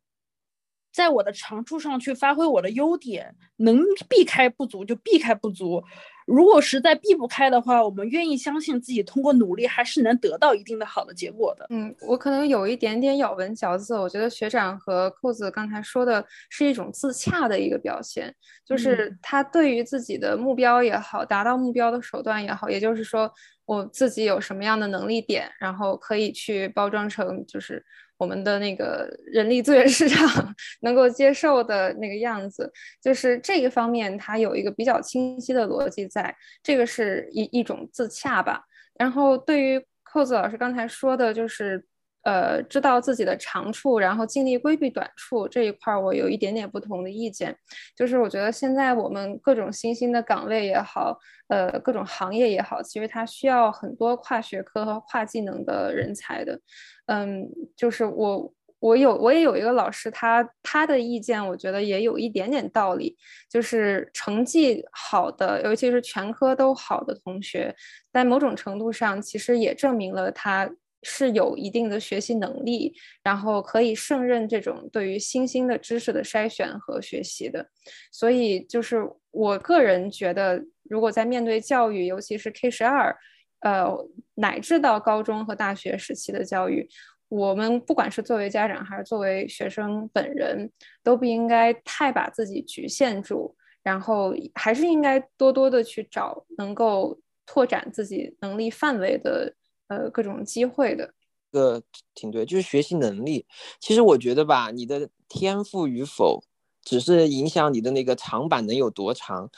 [0.93, 5.83] 在我的长处上去发挥我的优点，能避开不足就避开不足。
[6.27, 11.67] 如果实在避不开的话，我们愿意相信自己通过努力还是能得到一定的好的结果的。
[11.71, 18.35] 嗯，我可能有一点点咬文嚼字，我觉得学长和扣子刚才说的是一种自洽的一个表现，
[18.65, 23.31] 就是他对于自己的目标也好，达到目标的手段也好，也就是说
[23.67, 27.85] 我自己有什么样的能力点，然后可以去包装成就是。
[28.17, 32.73] 我们的那个人力资源市场能够接受的那个样子，
[33.03, 38.63] 就是这个方面，它有一个比较清晰的逻辑，在这个是一一种自洽吧。
[38.97, 41.85] 然后对于扣子老师刚才说的，就是
[42.25, 47.57] 呃，知道自己的长处，然后尽力规避短处这一块，我有一点点不同的意见。
[47.97, 56.59] 就是我觉得现在我们各种新兴的岗位也好，呃，各种行业也好，其实它需要很多跨学科和跨技能的人才的。
[57.07, 63.15] 嗯，就是我，我有，我也有一个老师，他他的意见，我觉得也有一点点道理。
[63.51, 67.75] 就是成绩好的，尤其是全科都好的同学，
[68.11, 70.71] 在某种程度上，其实也证明了他
[71.05, 77.69] 是有一定的学习能力，然后可以胜任这种对于新兴的知识的筛选和学习的。
[78.11, 83.17] 所以，就是我个人觉得，如果在面对教育，尤其是 K 十二。
[83.61, 83.89] 呃，
[84.35, 86.87] 乃至到高中和大学时期的教育，
[87.31, 90.71] 我们不管是作为家长还是作为学生本人，
[91.03, 99.55] 都不应该太把自己局限住，然后还是应该多多的去找能够拓展自己能力范围的
[99.89, 101.15] 呃各种机会的。
[101.51, 101.83] 个
[102.15, 103.47] 挺对，就是学习能力。
[103.79, 106.43] 其实我觉得吧，你的天赋与否，
[106.83, 109.51] 只是影响你的那个长板能有多长。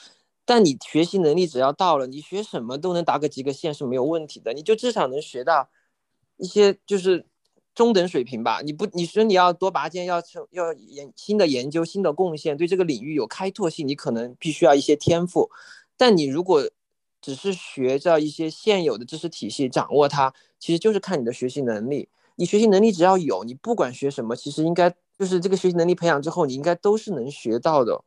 [0.45, 5.69] 但你学习能力只要到了，你学什么都能达个及格线是没有问题的，你就至少能学到
[6.37, 7.25] 一些就是
[7.73, 8.61] 中等水平吧。
[8.61, 15.49] 你不，你说你要多拔尖，要成要研新的研究、新的贡献，对这个领域有开拓性，你可能必须要一些天赋。
[15.97, 16.69] 但你如果
[17.27, 22.07] 只是学着一些现有的知识体系，掌握它，其实就是看你的学习能力。
[22.37, 28.01] 你学习能力只要有，你不管学什么，其实应该就是这个学习能力培养之后，你应该都是能学到的。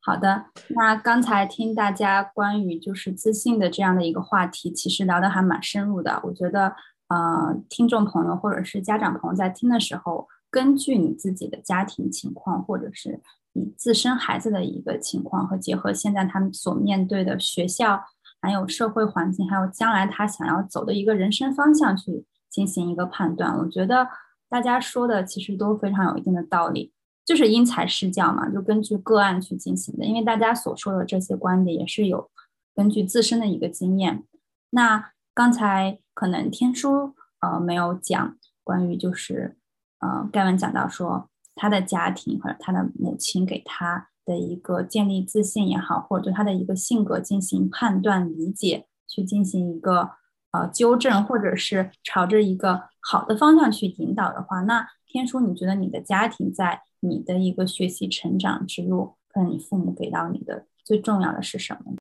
[0.00, 6.20] 好的，那刚才听大家关于就是自信的这样的一个话题，其实聊得还蛮深入的。
[6.22, 6.76] 我觉得，
[7.08, 13.18] 呃，听众朋友或者是家长朋友在听的时候，根据你自己的家庭情况，或者是
[13.54, 18.02] 你自身孩子的一个情况，和结合现在他们所面对的学校，
[18.42, 23.56] 还有社会环境，还有将来他想要走的一个人生方向去进行一个判断。
[23.56, 24.08] 我觉得
[24.50, 26.92] 大家说的其实都非常有一定的道理。
[27.24, 30.04] 就是因材施教嘛，就根据个案去进行的。
[30.04, 32.28] 因为大家所说的这些观点也是有
[32.74, 34.24] 根据自身的一个经验。
[34.70, 39.56] 那刚才可能天书呃没有讲关于就是
[40.00, 50.10] 呃盖文讲到说他的家庭或者他的母亲给他的一个建立自信也好，或者对他的一个性格进行判断理解，去进行一个
[50.52, 56.82] 呃纠正，或者是朝着一个好的方向去引导的话，那天书你觉得你的家庭在？
[57.04, 61.96] 你的一个学习成长之路，可能你父母给到你的最重要的是什么？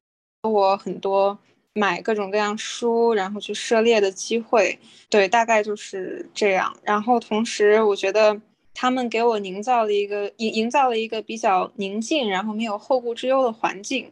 [0.48, 1.40] 我很多
[1.74, 4.78] 买各种各样书，然后去涉猎的机会，
[5.10, 6.72] 对，大概就是这样。
[6.84, 8.40] 然后同时，我觉得
[8.74, 14.12] 他们给我营造了一个营营造了一个比较宁静，然后没有后顾之忧的环境。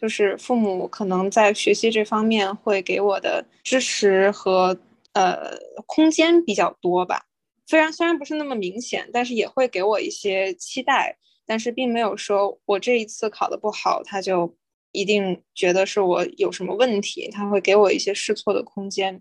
[0.00, 4.78] 就是父母可能在学习这方面会给我的支持和
[5.12, 7.24] 呃空间比较多吧。
[7.66, 14.54] 虽然虽然不是那么明显，但是也会给我一些期待，但是并没有说我这一次考的不好，他就
[14.92, 19.20] 一定觉得是我有什么问题，他会给我一些试错的空间。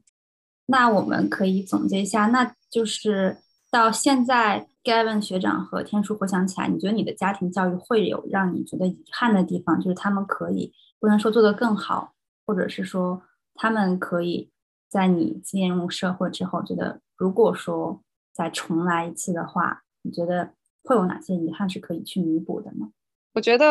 [0.67, 3.37] 那我们可以总结一下，那就是
[3.71, 9.79] 到现在盖文学长和天书回想起来，你觉得你的家庭教育会有让你觉得遗憾的地方？
[9.79, 12.13] 就是他们可以不能说做得更好，
[12.45, 13.21] 或者是说
[13.55, 14.49] 他们可以
[14.89, 18.01] 在你进入社会之后，觉得如果说。
[18.37, 20.51] 再重来一次的话，你觉得
[20.83, 22.91] 会有哪些遗憾是可以去弥补的呢？
[23.33, 23.65] 我觉得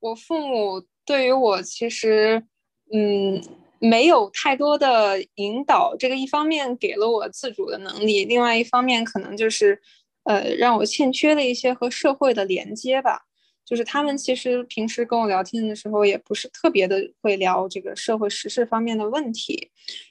[0.00, 2.42] 我父母对于我其实，
[2.90, 3.38] 嗯，
[3.78, 5.94] 没有太多的引导。
[5.98, 9.78] 这个一方面给了我自主的能力，另外一方面可能就是，
[10.26, 13.22] 呃，让我欠缺了一些和社会的连接吧。
[13.64, 19.70] 就是他们其实平时跟我聊天的时候，也不是特别的会聊这个社会时事方面的问题，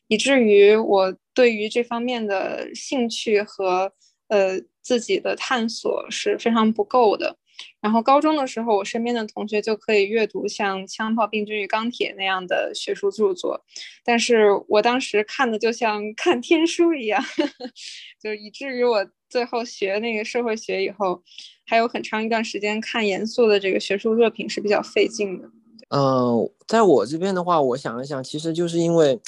[0.09, 3.93] 以至于我对于这方面的兴趣和
[4.28, 7.38] 呃自己的探索是非常不够的。
[7.80, 13.63] 然后高中的时候，我身边的同学就可以阅读像《枪炮、病菌与钢铁》那样的学术著作，
[14.03, 17.24] 但是我当时看的就像看天书一样，
[18.22, 21.21] 就以至于我最后学那个社会学以后。
[21.67, 25.49] 还有很长一段时间看严肃的这个学术热评是比较费劲的。
[25.89, 29.19] 嗯，在我这边的话，我想了想，其实就是因为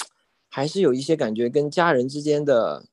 [0.48, 2.86] 还是有一些感觉跟家人之间的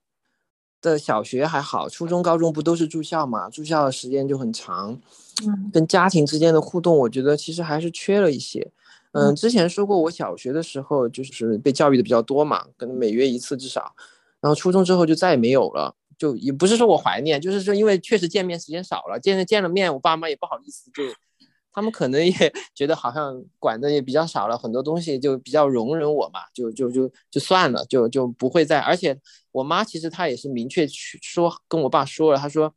[0.82, 3.47] 的小学还好，初中、高中不都是住校嘛？
[3.47, 4.99] 住校的时间就很长，
[5.45, 8.72] 嗯，跟家庭之间的互动，我觉得其实还是缺了一些。
[9.11, 13.95] 嗯，之前说过，我小学的时候就是被教育的比较多嘛，可能每月一次至少，
[14.41, 15.95] 然后初中之后就再也没有了。
[16.18, 21.03] 就也不是说我怀念，就是说因为确实见面时间少了，见了见了面，我爸妈也不好意思，就
[21.72, 22.32] 他们可能也
[22.74, 28.80] 觉得好像管的也比较少了，很多东西就比较容忍我嘛，就就就就算了，就就不会再。
[28.80, 29.20] 而且
[29.51, 32.74] 我妈其实她也是明确去说跟我爸说了，她说，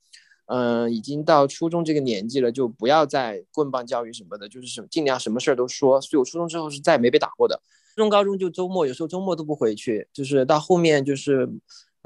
[0.47, 6.01] 嗯，已经到初中这个年纪了，就不要再棍棒教育什么的，就是什尽量什么事儿都说。
[6.01, 7.63] 所以我初中之后是再也没被打过的，
[7.95, 11.49] 初中高中就周末有时候周末都不回去，就是到后面就是。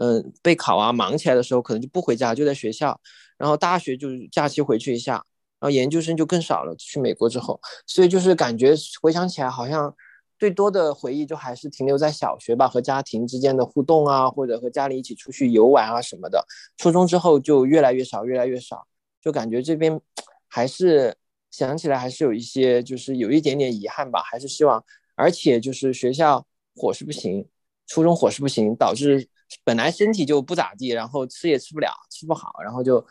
[0.03, 3.00] 嗯，备考啊，忙起来的时候可能就不回家，就在学校。
[3.38, 5.12] 然后大学就假期回去一下，
[5.61, 6.74] 然后研究生就更少了。
[6.74, 9.94] 去美国之后，所以就是感觉回想起来，好像
[10.40, 16.44] 最多的回忆就还是停留在小学吧，和家庭之间的互动啊，或者和家里一起出去游玩啊什么的。
[16.76, 18.84] 初中之后就越来越少，越来越少，
[19.20, 20.00] 就感觉这边
[20.48, 21.14] 还是
[21.53, 24.20] 想起来还是有一些，就是有一点点遗憾吧。
[24.24, 24.84] 还是希望，
[25.14, 26.44] 而且就是学校
[26.74, 27.46] 伙食不行，
[27.86, 29.28] 初中伙食不行，导致。
[29.64, 33.05] 本来身体就不咋地，然后吃也吃不了，吃不好，然后就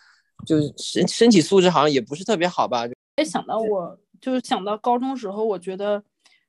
[0.46, 2.86] 就身身体素质好像也不是特别好吧。
[3.16, 6.04] 哎，想到我就是想到高中时候，我觉得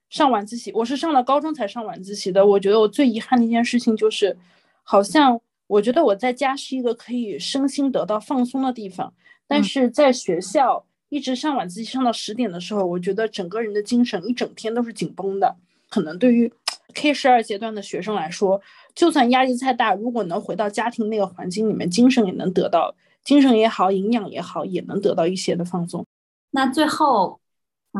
[0.09, 2.47] 上晚自习，我是上了高中才上晚自习的。
[2.47, 4.37] 我觉得我最遗憾的一件事情就是，
[4.83, 9.13] 好像我觉得我在家是一个可以身心得到放松的地方，
[9.47, 15.57] 但是在学校一直上晚自习上到十点的时候，我觉得整个人的精神一整天都是紧绷的。
[15.89, 16.51] 可能对于
[16.95, 18.61] K 十二阶段的学生来说。
[18.95, 26.05] 就算压力再大，如果能回到家庭那个环境里面，精神也能得到精神也好，营养也好，也能得到一些的放松。
[26.51, 27.41] 那最后，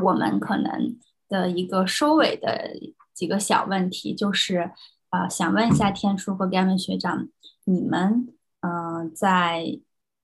[0.03, 0.97] 我们可能
[1.29, 2.77] 的一个收尾的
[3.15, 4.71] 几个小问题，就是
[5.11, 7.29] 啊，想问一下天书和 Gavin 学长，
[7.65, 8.29] 你们
[8.61, 9.79] 嗯，在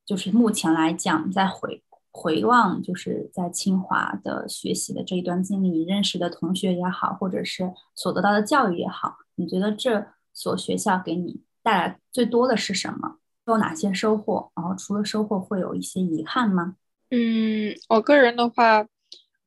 [0.05, 10.07] 就是目前来讲，在回回望，就是在清华的学习的这一段经历，你认识的同学也好，或者是所得到的教育也好，你觉得这
[10.39, 13.17] 所学校给你带来最多的是什么？
[13.47, 14.53] 有哪些收获？
[14.55, 16.77] 然后除了收获，会有一些遗憾吗？
[17.11, 18.87] 嗯，我个人的话，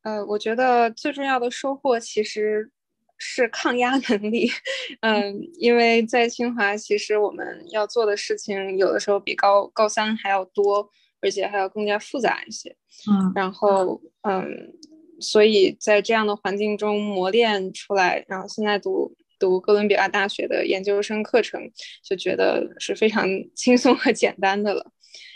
[0.02, 2.70] 呃，我觉得最重要的收获其实
[3.18, 4.50] 是抗压能力。
[5.00, 10.89] 嗯，因为在清华，其实我们要做的事情有的时候比高高三还要多，
[11.22, 12.76] 而且还要更加复杂一些。
[13.10, 14.74] 嗯，然后嗯，
[15.22, 21.60] 所以在这样的环境中磨练出来，然后现在读读哥伦比亚大学的研究生课程，
[22.02, 24.86] 就觉得是非常 轻松和简单的了。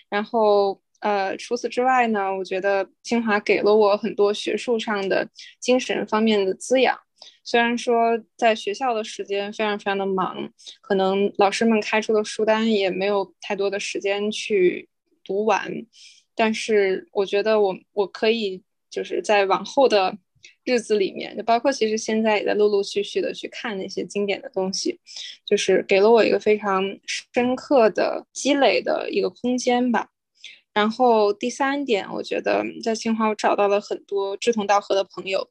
[0.10, 0.80] 然后。
[1.02, 5.30] 呃，除此之外呢，我觉得清华给了我很多学术上的、
[5.60, 6.98] 精神方面的滋养。
[7.44, 10.50] 虽然说在学校的时间非常非常的忙，
[10.82, 14.90] 可能老师们开出的书单也没有太多的时间去
[15.24, 15.70] 读完，
[16.34, 20.18] 但是我觉得我我可以就是在往后的
[20.64, 25.00] 日子里面，就包括其实现在也在陆陆续续的去看那些经典的东西，
[25.46, 26.84] 就是给了我一个非常
[27.34, 30.10] 深刻的积累的一个空间吧。
[30.74, 35.50] 然后第三点，我觉得在清华我找到了很多志同道合的朋友，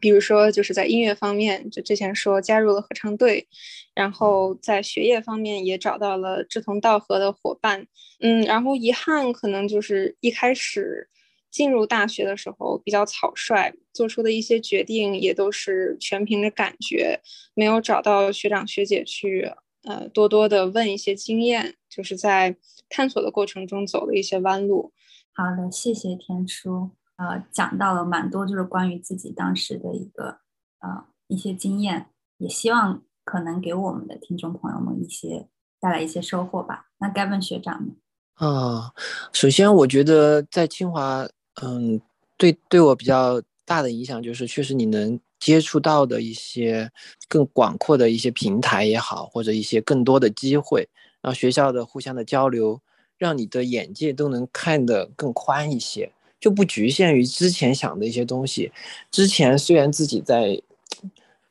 [0.00, 3.46] 比如说就是在音乐方面，就之前说加入了合唱队，
[3.94, 7.86] 然后在学业方面也找到了志同道合的伙伴。
[8.18, 11.08] 嗯，然后遗憾可能就是一开始
[11.56, 17.18] 进入大学的时候比较草率，做出的一些决定也都是全凭着感觉，
[17.54, 19.50] 没有找到学长学姐去
[19.84, 22.56] 呃多多的问一些经验，就是在。
[22.88, 24.92] 探索的过程中走了一些弯路。
[25.34, 26.92] 好的，谢谢天书。
[27.16, 30.38] 呃，讲到了蛮多，就是关于自己当时的一个
[30.78, 32.06] 呃一些经验，
[32.38, 35.48] 也希望可能给我们的听众朋友们一些
[35.80, 36.86] 带来一些收获吧。
[37.00, 37.94] 那 Gavin 学长呢？
[38.34, 38.92] 啊，
[39.32, 41.26] 首先我觉得在清华，
[41.62, 42.00] 嗯，
[42.36, 46.90] 对对我比较大的影响就是，确实你能接触到的一些
[47.28, 50.88] 更广阔的一些平台也好，或者一些更多的机会。
[51.22, 52.80] 然后学校的互相的交流，
[53.18, 58.70] 让你的眼界都能看得更宽一些，就不局限于之前想的一些东西。
[59.10, 60.60] 之前虽然自己在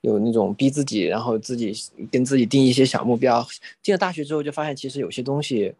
[0.01, 1.73] 有那种逼自己，然后自己
[2.11, 3.45] 跟自己定一些小目标，
[3.81, 5.73] 进了大学之后就发现，其实有些东西，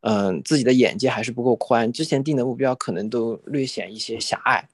[0.00, 1.92] 嗯，自己的眼界还是不够宽。
[1.92, 4.68] 之前定的目标可能都略显一些狭隘，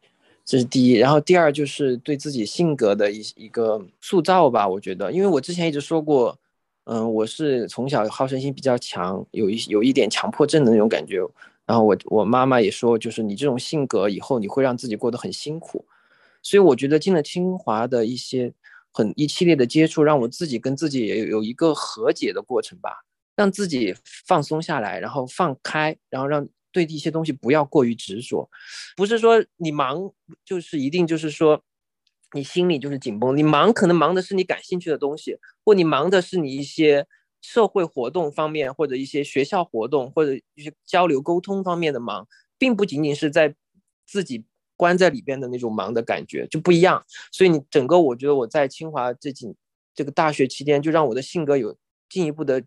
[0.44, 0.92] 这是第一。
[0.94, 6.38] 然后第二就是对自己性格的一一个塑造吧，我觉得，因为我之前一直说过。
[6.88, 11.18] 嗯，我是从小好胜心比较强，有一有一点强迫症的那种感觉。
[11.64, 15.84] 然后我我妈妈也说，就是你这种性格以后你会让自己过得很辛苦。
[16.44, 18.52] 所以我觉得进了清华的一些
[18.92, 23.02] 很一系列的接触，让我自己跟自己也有有一个和解的过程吧，
[23.36, 23.94] 让自己
[24.26, 28.50] 放松下来，然后放开，然后让对一些东西不要过于执着。
[28.96, 30.10] 不是说你忙
[30.44, 31.62] 就是一定就是说。
[32.32, 37.06] 你心里就是紧绷，你忙可能忙的是你感兴趣的东西，或你忙的是你一些
[37.40, 42.26] 社会活动方面，或者一些学校活动，或者一些交流沟通方面的忙，
[42.58, 43.54] 并不仅仅是在
[44.04, 44.44] 自己
[44.76, 47.02] 关在里边的那种忙的感觉就不一样。
[47.30, 49.54] 所以你整个，我觉得我在清华这几
[49.94, 51.74] 这个大学期间，就让我的性格有
[52.08, 52.62] 进一步的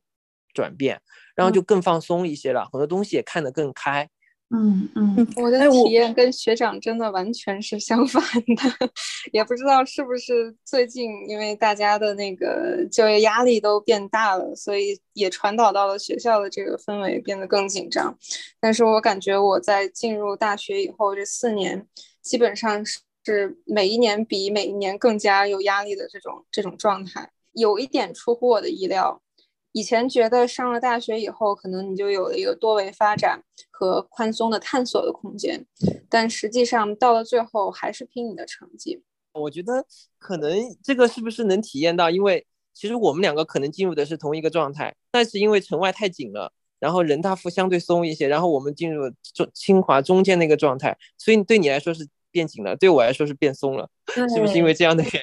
[0.53, 0.99] 转变，
[1.35, 4.09] 然后就更放松一些了，很多东西也看得更开。
[4.51, 8.89] 嗯嗯，我的体验跟学长真的完全是相反的，
[9.31, 18.17] 也不知道是不是最近因为大家的那个就业压力都变大了，所以也传导到了学校的这个氛围变得更紧张。
[18.59, 21.85] 但是我感觉我在进入大学以后这四年，
[22.23, 22.83] 基本上
[23.23, 29.21] 是每一年比每一年更加有压力的这种这种状态，有一点出乎我的意料。
[29.71, 35.65] 以前觉得上了大学以后，可能你就有了一个多维发展和宽松的探索的空间，
[36.09, 39.03] 但实际上到了最后还是拼你的成绩。
[39.33, 39.85] 我觉得
[40.17, 40.51] 可能
[40.83, 42.09] 这个是不是能体验到？
[42.09, 53.87] 因为其实我们两个可能进入的是同一个状态，但是因为城外太紧了，然后人大附相对松一些，然后我们进入中清华中间那个状态，所以对你来说是变紧了，对我来说是变松了，
[54.33, 55.19] 是不是因为这样的原因？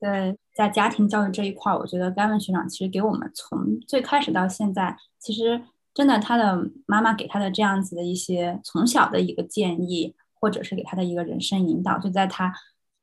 [0.00, 5.62] 对，在家庭教育这一块，我觉得甘文学长其实给我们从最开始到现在，其实
[5.94, 12.52] 真的他的妈妈给他的这样子的一些从小的一个建议，或者是给他的一个人生引导，就在他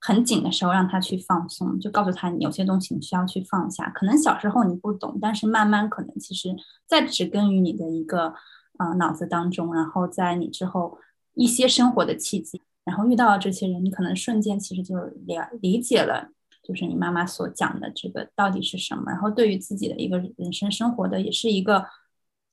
[0.02, 3.90] 很紧的时候让他去放松，就告诉他你有些东西你需要去放下。
[3.92, 6.54] 可能小时候你不懂，但是慢慢可能其实
[6.86, 8.34] 在植根于你的一个
[8.80, 10.98] 呃脑子当中，然后在你之后
[11.36, 16.34] 一些生活的契机，然后遇到了这些人，你可能瞬间其实就了理解了。
[16.68, 19.12] 就是你妈妈所讲的这个到底是什么？
[19.12, 21.86] 然后对于自己的一个人生生活的也是一个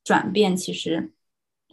[0.03, 1.13] 转变其实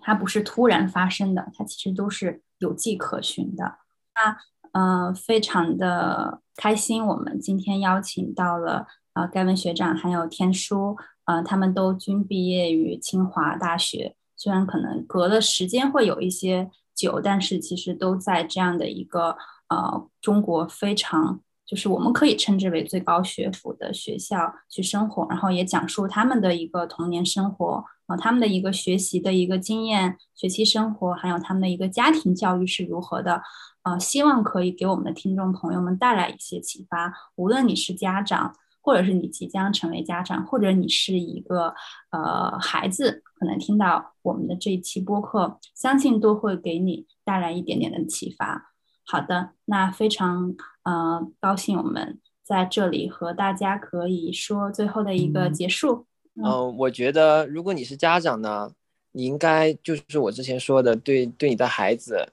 [0.00, 3.74] 它不是突然发生的，它其实都是有迹可循的。
[4.14, 4.38] 那
[4.72, 19.36] 呃，非常的开心，我们今天邀请到了呃盖文学长还有天书，呃，他们都均毕业于清华大学，虽然可能隔的时间会有一些久，但是其实都在这样的一个
[19.68, 21.42] 呃中国非常。
[21.70, 33.40] 就是我们可以称之为最高学府的学校去生活，然后也讲述他们的一个童年生活，啊，他们的一个学习的一个经验、学习生活，还有他们的一个家庭教育是如何的，
[33.84, 37.14] 呃，希望可以给我们的听众朋友们带来一些启发。
[37.36, 41.72] 无论你是家长，或者是你即将成为家长，或者你是一个
[42.10, 48.69] 呃孩子，可能听到我们的这一期播客，相信都会给你带来一点点的启发。
[49.10, 50.54] 好的，那非常
[50.84, 56.06] 呃高兴我们在这里和大家可以说最后的一个结束。
[56.36, 58.70] 嗯，我觉得如果你是家长呢，
[59.10, 62.28] 你应该就是我之前说的，对对你的孩子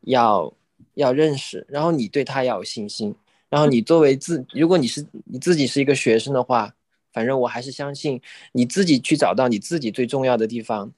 [0.00, 0.50] 要
[0.94, 3.14] 要认识，然后你对他要有信心，
[3.50, 6.72] 然后你作为自，如果你是你自己是一个学生的话，
[7.12, 8.18] 反正我还是相信
[8.52, 10.90] 你自己去找到你自己最重要的地方，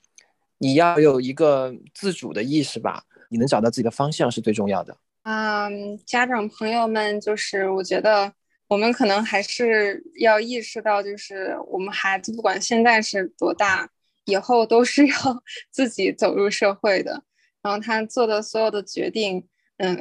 [0.59, 4.97] 你要有一个自主的意识吧，你能找到自己的方向是最重要的。
[5.29, 8.33] 嗯，家长朋友们，就是我觉得
[8.69, 13.91] 我们可能还是要意识到，就是我们孩子不管现在是多大，
[14.27, 15.15] 以后都是要
[15.73, 17.25] 自己走入社会的。
[17.61, 19.45] 然后他做的所有的决定，
[19.79, 19.99] 嗯，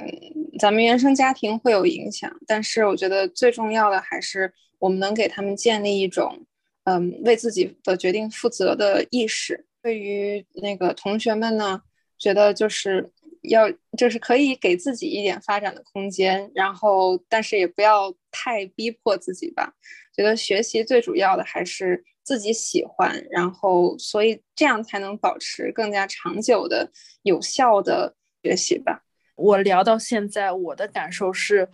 [0.59, 6.45] 咱们原生家庭会有影响，但是我觉得最重要的还是我们能给他们建立一种，
[6.83, 9.65] 嗯，为自己的决定负责的意识。
[9.81, 11.81] 对于那个同学们呢，
[12.19, 13.11] 觉得就是。
[13.49, 19.73] 要就是可以给自己一点发展的空间，然后但是也不要太逼迫自己吧。
[20.15, 26.89] 觉得学习最主要的还是自己喜欢，然后所以这样才能保持更加长久的
[27.23, 29.03] 有效的学习吧。
[29.35, 31.67] 我聊到现在，我的感受是，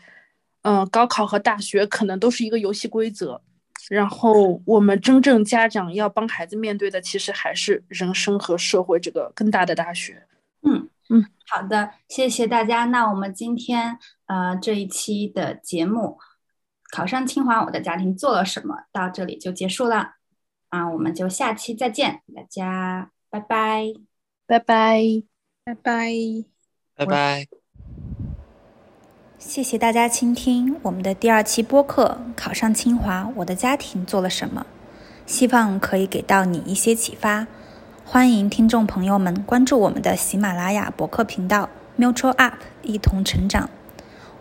[0.64, 3.40] 嗯，高考和大学可能都是一个游戏规则，
[3.90, 10.24] 然后我们真正家长要帮孩子面对的，其实还是人生和社会这个更大的大学。
[10.64, 10.76] 嗯。
[10.76, 10.90] 嗯，
[11.54, 12.86] 好的，谢谢大家。
[12.86, 16.18] 那我们今天呃这一期的节目，
[16.92, 18.86] 考上清华，我的家庭做了什么？
[18.94, 20.14] 到这里就结束了
[20.70, 23.84] 啊，我们就下期再见，大家拜拜，
[24.48, 25.04] 拜拜，
[25.66, 26.14] 拜拜，
[26.96, 27.48] 拜拜。
[29.38, 34.66] 谢谢大家倾听我们的第二期播客《考上清华，我的家庭做了什么》，
[35.30, 37.46] 希望可以给到你一些启发。
[38.14, 43.70] 欢迎听众朋友们关注我们的喜马拉雅博客频道 Mutual Up，一同成长。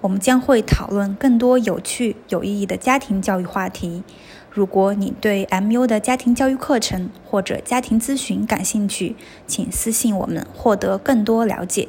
[0.01, 4.03] 我们将会讨论更多有趣、有意义的家庭教育话题。
[4.51, 9.15] 如果你对 MU 的家庭教育课程或者家庭咨询感兴趣，
[9.47, 11.89] 请私信我们获得更多了解。